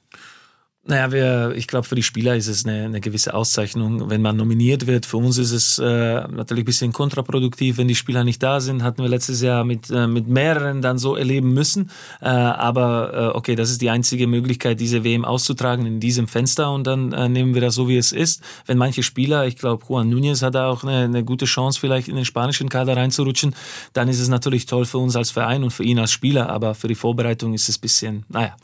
[0.89, 4.37] Naja, wir, ich glaube, für die Spieler ist es eine, eine gewisse Auszeichnung, wenn man
[4.37, 5.05] nominiert wird.
[5.05, 8.83] Für uns ist es äh, natürlich ein bisschen kontraproduktiv, wenn die Spieler nicht da sind.
[8.83, 11.91] Hatten wir letztes Jahr mit, äh, mit mehreren dann so erleben müssen.
[12.21, 16.71] Äh, aber äh, okay, das ist die einzige Möglichkeit, diese WM auszutragen in diesem Fenster
[16.71, 18.41] und dann äh, nehmen wir das so, wie es ist.
[18.65, 22.07] Wenn manche Spieler, ich glaube, Juan Núñez hat da auch eine, eine gute Chance, vielleicht
[22.07, 23.53] in den spanischen Kader reinzurutschen,
[23.91, 26.49] dann ist es natürlich toll für uns als Verein und für ihn als Spieler.
[26.49, 28.55] Aber für die Vorbereitung ist es ein bisschen, naja,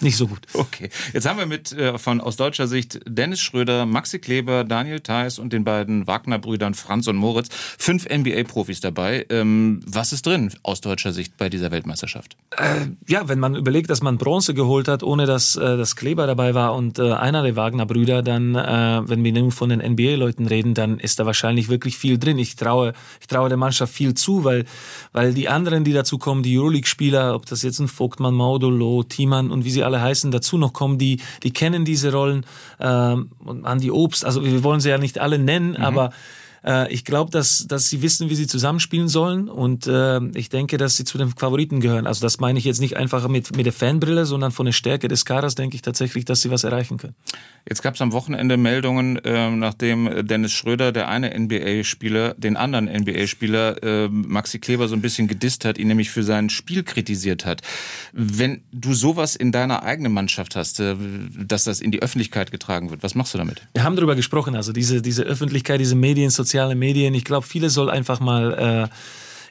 [0.00, 0.40] nicht so gut.
[0.54, 5.00] Okay, jetzt haben wir mit äh, von aus deutscher Sicht Dennis Schröder, Maxi Kleber, Daniel
[5.00, 9.26] Theiss und den beiden Wagner-Brüdern Franz und Moritz fünf NBA-Profis dabei.
[9.30, 12.36] Ähm, was ist drin aus deutscher Sicht bei dieser Weltmeisterschaft?
[12.56, 16.26] Äh, ja, wenn man überlegt, dass man Bronze geholt hat, ohne dass äh, das Kleber
[16.26, 20.46] dabei war und äh, einer der Wagner-Brüder, dann, äh, wenn wir nur von den NBA-Leuten
[20.46, 22.38] reden, dann ist da wahrscheinlich wirklich viel drin.
[22.38, 24.64] Ich traue, ich traue der Mannschaft viel zu, weil,
[25.12, 29.50] weil die anderen, die dazu kommen, die Euroleague-Spieler, ob das jetzt ein Vogtmann, Maudolo, Thiemann
[29.50, 32.46] und wie sie alle heißen, dazu noch kommen, die, die kennen diese Rollen.
[32.80, 35.84] Ähm, und Andi Obst, also wir wollen sie ja nicht alle nennen, mhm.
[35.84, 36.10] aber
[36.64, 40.76] äh, ich glaube, dass, dass sie wissen, wie sie zusammenspielen sollen und äh, ich denke,
[40.76, 42.06] dass sie zu den Favoriten gehören.
[42.06, 45.08] Also das meine ich jetzt nicht einfach mit, mit der Fanbrille, sondern von der Stärke
[45.08, 47.14] des Kaders denke ich tatsächlich, dass sie was erreichen können.
[47.68, 52.86] Jetzt gab es am Wochenende Meldungen, äh, nachdem Dennis Schröder, der eine NBA-Spieler, den anderen
[52.86, 57.44] NBA-Spieler äh, Maxi Kleber so ein bisschen gedisst hat, ihn nämlich für sein Spiel kritisiert
[57.44, 57.62] hat.
[58.12, 60.96] Wenn du sowas in deiner eigenen Mannschaft hast, äh,
[61.38, 63.62] dass das in die Öffentlichkeit getragen wird, was machst du damit?
[63.74, 67.12] Wir haben darüber gesprochen, also diese, diese Öffentlichkeit, diese Medien, soziale Medien.
[67.12, 68.94] Ich glaube, viele soll einfach mal äh,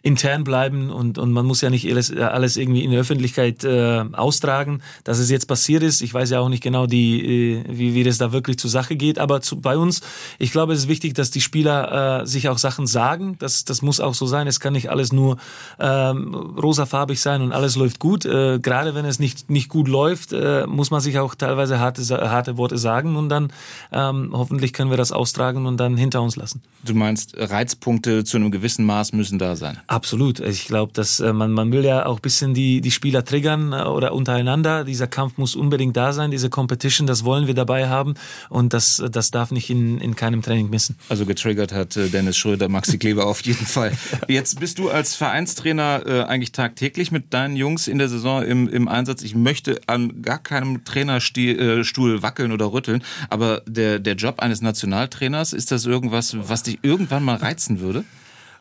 [0.07, 4.05] intern bleiben und, und man muss ja nicht alles, alles irgendwie in der Öffentlichkeit äh,
[4.13, 4.81] austragen.
[5.03, 8.05] Dass es jetzt passiert ist, ich weiß ja auch nicht genau, die, äh, wie, wie
[8.05, 9.99] das da wirklich zur Sache geht, aber zu, bei uns,
[10.39, 13.35] ich glaube, es ist wichtig, dass die Spieler äh, sich auch Sachen sagen.
[13.39, 14.47] Das, das muss auch so sein.
[14.47, 15.37] Es kann nicht alles nur
[15.77, 18.23] ähm, rosafarbig sein und alles läuft gut.
[18.23, 22.01] Äh, gerade wenn es nicht, nicht gut läuft, äh, muss man sich auch teilweise harte,
[22.31, 23.51] harte Worte sagen und dann
[23.91, 26.61] ähm, hoffentlich können wir das austragen und dann hinter uns lassen.
[26.85, 29.79] Du meinst, Reizpunkte zu einem gewissen Maß müssen da sein?
[29.97, 30.39] Absolut.
[30.41, 33.73] Ich glaube, dass äh, man, man will ja auch ein bisschen die, die Spieler triggern
[33.73, 34.83] äh, oder untereinander.
[34.83, 38.13] Dieser Kampf muss unbedingt da sein, diese Competition, das wollen wir dabei haben
[38.49, 40.97] und das, das darf nicht in, in keinem Training missen.
[41.09, 43.91] Also getriggert hat äh, Dennis Schröder, Maxi Kleber auf jeden Fall.
[44.27, 48.67] Jetzt bist du als Vereinstrainer äh, eigentlich tagtäglich mit deinen Jungs in der Saison im,
[48.67, 49.23] im Einsatz.
[49.23, 55.53] Ich möchte an gar keinem Trainerstuhl wackeln oder rütteln, aber der, der Job eines Nationaltrainers,
[55.53, 58.03] ist das irgendwas, was dich irgendwann mal reizen würde?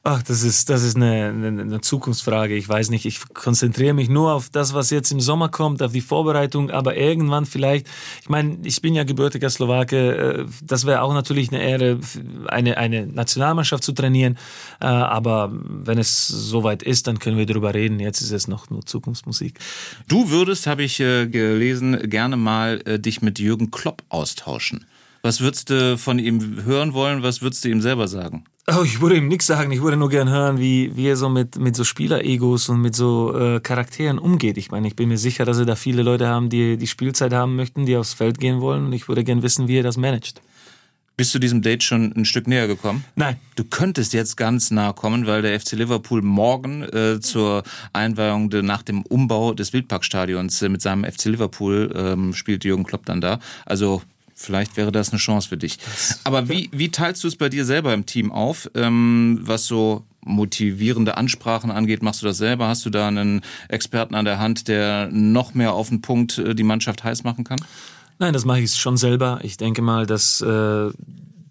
[0.09, 2.55] Ach, das ist, das ist eine, eine, eine, Zukunftsfrage.
[2.55, 3.07] Ich weiß nicht.
[3.07, 6.71] Ich konzentriere mich nur auf das, was jetzt im Sommer kommt, auf die Vorbereitung.
[6.71, 7.88] Aber irgendwann vielleicht,
[8.23, 9.97] ich meine, ich bin ja gebürtiger Slowake.
[9.97, 11.99] Äh, das wäre auch natürlich eine Ehre,
[12.47, 14.38] eine, eine Nationalmannschaft zu trainieren.
[14.81, 17.99] Äh, aber wenn es soweit ist, dann können wir darüber reden.
[17.99, 19.59] Jetzt ist es noch nur Zukunftsmusik.
[20.07, 24.87] Du würdest, habe ich äh, gelesen, gerne mal dich mit Jürgen Klopp austauschen.
[25.23, 27.25] Was würdest du von ihm hören wollen?
[27.25, 28.45] Was würdest du ihm selber sagen?
[28.69, 29.71] Oh, ich würde ihm nichts sagen.
[29.71, 32.97] Ich würde nur gern hören, wie, wie er so mit, mit so Spieleregos und mit
[32.97, 34.59] so äh, Charakteren umgeht.
[34.59, 37.33] Ich meine, ich bin mir sicher, dass er da viele Leute haben, die die Spielzeit
[37.33, 38.87] haben möchten, die aufs Feld gehen wollen.
[38.87, 40.43] Und ich würde gern wissen, wie er das managt.
[41.17, 43.05] Bist du diesem Date schon ein Stück näher gekommen?
[43.15, 43.37] Nein.
[43.55, 48.63] Du könntest jetzt ganz nah kommen, weil der FC Liverpool morgen äh, zur Einweihung de,
[48.63, 53.21] nach dem Umbau des Wildparkstadions äh, mit seinem FC Liverpool ähm, spielt Jürgen Klopp dann
[53.21, 53.39] da.
[53.65, 54.03] Also
[54.38, 55.79] Vielleicht wäre das eine Chance für dich.
[56.25, 60.05] Aber wie, wie teilst du es bei dir selber im Team auf, ähm, was so
[60.20, 62.03] motivierende Ansprachen angeht?
[62.03, 62.68] Machst du das selber?
[62.68, 66.55] Hast du da einen Experten an der Hand, der noch mehr auf den Punkt äh,
[66.55, 67.59] die Mannschaft heiß machen kann?
[68.18, 69.40] Nein, das mache ich schon selber.
[69.42, 70.90] Ich denke mal, dass äh,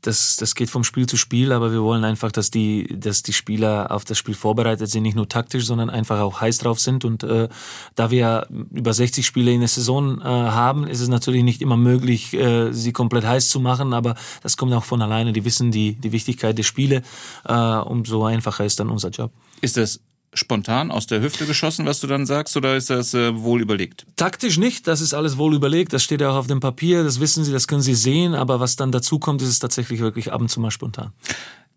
[0.05, 3.33] das, das geht vom Spiel zu Spiel, aber wir wollen einfach, dass die, dass die
[3.33, 7.05] Spieler auf das Spiel vorbereitet sind, nicht nur taktisch, sondern einfach auch heiß drauf sind.
[7.05, 7.49] Und äh,
[7.95, 11.77] da wir über 60 Spiele in der Saison äh, haben, ist es natürlich nicht immer
[11.77, 15.33] möglich, äh, sie komplett heiß zu machen, aber das kommt auch von alleine.
[15.33, 17.01] Die wissen die, die Wichtigkeit der Spiele.
[17.45, 19.31] Äh, umso einfacher ist dann unser Job.
[19.61, 20.01] Ist das
[20.35, 24.05] spontan aus der Hüfte geschossen, was du dann sagst, oder ist das äh, wohl überlegt?
[24.15, 27.19] Taktisch nicht, das ist alles wohl überlegt, das steht ja auch auf dem Papier, das
[27.19, 30.31] wissen Sie, das können Sie sehen, aber was dann dazu kommt, ist es tatsächlich wirklich
[30.31, 31.11] ab und zu mal spontan.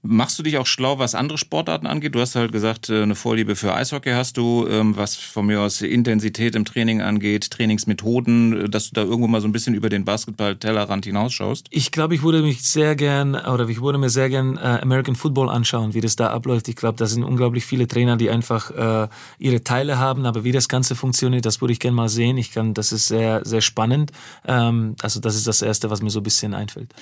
[0.02, 2.14] Machst du dich auch schlau, was andere Sportarten angeht?
[2.14, 5.61] Du hast halt gesagt, äh, eine Vorliebe für Eishockey hast du, ähm, was von mir
[5.61, 9.74] aus Intensität im Training angeht, Trainingsmethoden, äh, dass du da irgendwo mal so ein bisschen
[9.74, 11.66] über den Basketball-Tellerrand hinausschaust?
[11.70, 15.16] Ich glaube, ich würde mich sehr gern, oder ich würde mir sehr gern äh, American
[15.16, 16.68] Football anschauen, wie das da abläuft.
[16.68, 20.68] Ich glaube, da sind unglaublich viele Trainer, die einfach ihre Teile haben, aber wie das
[20.68, 22.36] Ganze funktioniert, das würde ich gerne mal sehen.
[22.36, 24.12] Ich kann, das ist sehr, sehr spannend.
[24.46, 26.94] Ähm, also das ist das Erste, was mir so ein bisschen einfällt.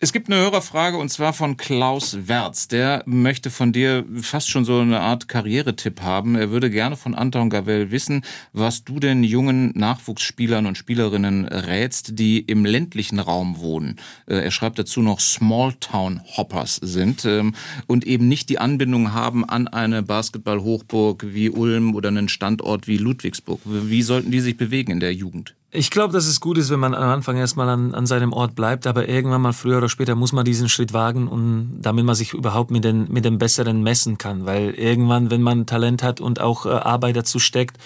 [0.00, 2.68] Es gibt eine Hörerfrage und zwar von Klaus Wertz.
[2.68, 6.34] Der möchte von dir fast schon so eine Art Karrieretipp haben.
[6.34, 8.22] Er würde gerne von Anton Gavel wissen,
[8.52, 13.96] was du den jungen Nachwuchsspielern und Spielerinnen rätst, die im ländlichen Raum wohnen.
[14.26, 17.54] Äh, er schreibt dazu noch Smalltown Hoppers sind ähm,
[17.86, 22.98] und eben nicht die Anbindung haben an eine Basketball-Hochburg wie Ulm oder einen Standort wie
[22.98, 23.60] Ludwigsburg.
[23.64, 25.54] Wie sollten die sich bewegen in der Jugend?
[25.76, 28.54] Ich glaube, dass es gut ist, wenn man am Anfang erstmal an, an seinem Ort
[28.54, 32.14] bleibt, aber irgendwann mal früher oder später muss man diesen Schritt wagen und damit man
[32.14, 34.46] sich überhaupt mit den, mit dem Besseren messen kann.
[34.46, 37.78] Weil irgendwann, wenn man Talent hat und auch äh, Arbeit dazu steckt,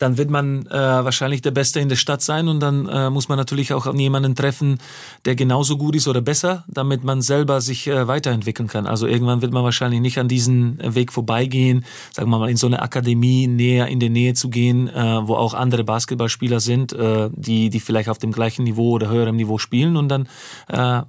[0.00, 3.28] dann wird man äh, wahrscheinlich der Beste in der Stadt sein und dann äh, muss
[3.28, 4.78] man natürlich auch jemanden treffen,
[5.26, 8.86] der genauso gut ist oder besser, damit man selber sich äh, weiterentwickeln kann.
[8.86, 12.66] Also irgendwann wird man wahrscheinlich nicht an diesen Weg vorbeigehen, sagen wir mal in so
[12.66, 17.28] eine Akademie näher in der Nähe zu gehen, äh, wo auch andere Basketballspieler sind, äh,
[17.34, 20.28] die die vielleicht auf dem gleichen Niveau oder höherem Niveau spielen und dann
[20.68, 21.02] äh,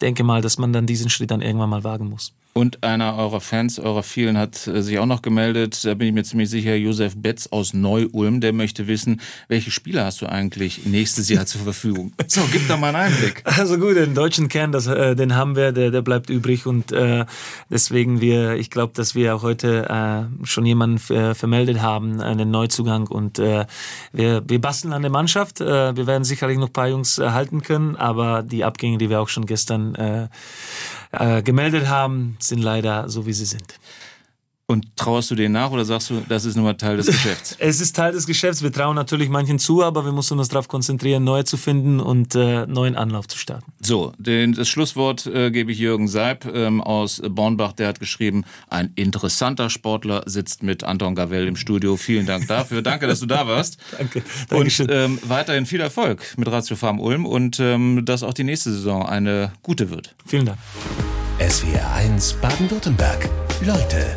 [0.00, 2.32] denke mal, dass man dann diesen Schritt dann irgendwann mal wagen muss.
[2.52, 5.84] Und einer eurer Fans, eurer vielen, hat äh, sich auch noch gemeldet.
[5.84, 10.04] Da bin ich mir ziemlich sicher, Josef Betz aus Neu-Ulm, der möchte wissen, welche Spieler
[10.04, 12.12] hast du eigentlich nächstes Jahr zur Verfügung?
[12.30, 13.42] So, gib da mal einen Einblick.
[13.44, 16.92] Also gut, den deutschen Kern, das, äh, den haben wir, der, der bleibt übrig und
[16.92, 17.24] äh,
[17.68, 23.08] deswegen wir, ich glaube, dass wir auch heute äh, schon jemanden vermeldet haben, einen Neuzugang
[23.08, 23.66] und äh,
[24.12, 25.60] wir, wir basteln an der Mannschaft.
[25.60, 29.10] Äh, wir werden sicherlich noch ein paar Jungs äh, halten können, aber die Abgänge, die
[29.10, 29.96] wir auch schon gestern
[31.12, 33.74] äh, gemeldet haben, sind leider so, wie sie sind.
[34.70, 37.56] Und trauerst du denen nach oder sagst du, das ist nur mal Teil des Geschäfts?
[37.58, 38.62] es ist Teil des Geschäfts.
[38.62, 42.36] Wir trauen natürlich manchen zu, aber wir müssen uns darauf konzentrieren, neue zu finden und
[42.36, 43.72] äh, neuen Anlauf zu starten.
[43.80, 47.72] So, den, das Schlusswort äh, gebe ich Jürgen Seib ähm, aus Bornbach.
[47.72, 51.96] Der hat geschrieben, ein interessanter Sportler sitzt mit Anton Gavel im Studio.
[51.96, 52.80] Vielen Dank dafür.
[52.80, 53.76] Danke, dass du da warst.
[53.98, 54.22] Danke.
[54.50, 54.86] Dankeschön.
[54.86, 58.70] Und ähm, weiterhin viel Erfolg mit Ratio Farm Ulm und ähm, dass auch die nächste
[58.70, 60.14] Saison eine gute wird.
[60.24, 60.58] Vielen Dank.
[61.40, 63.28] SWR 1 Baden-Württemberg.
[63.66, 64.16] Leute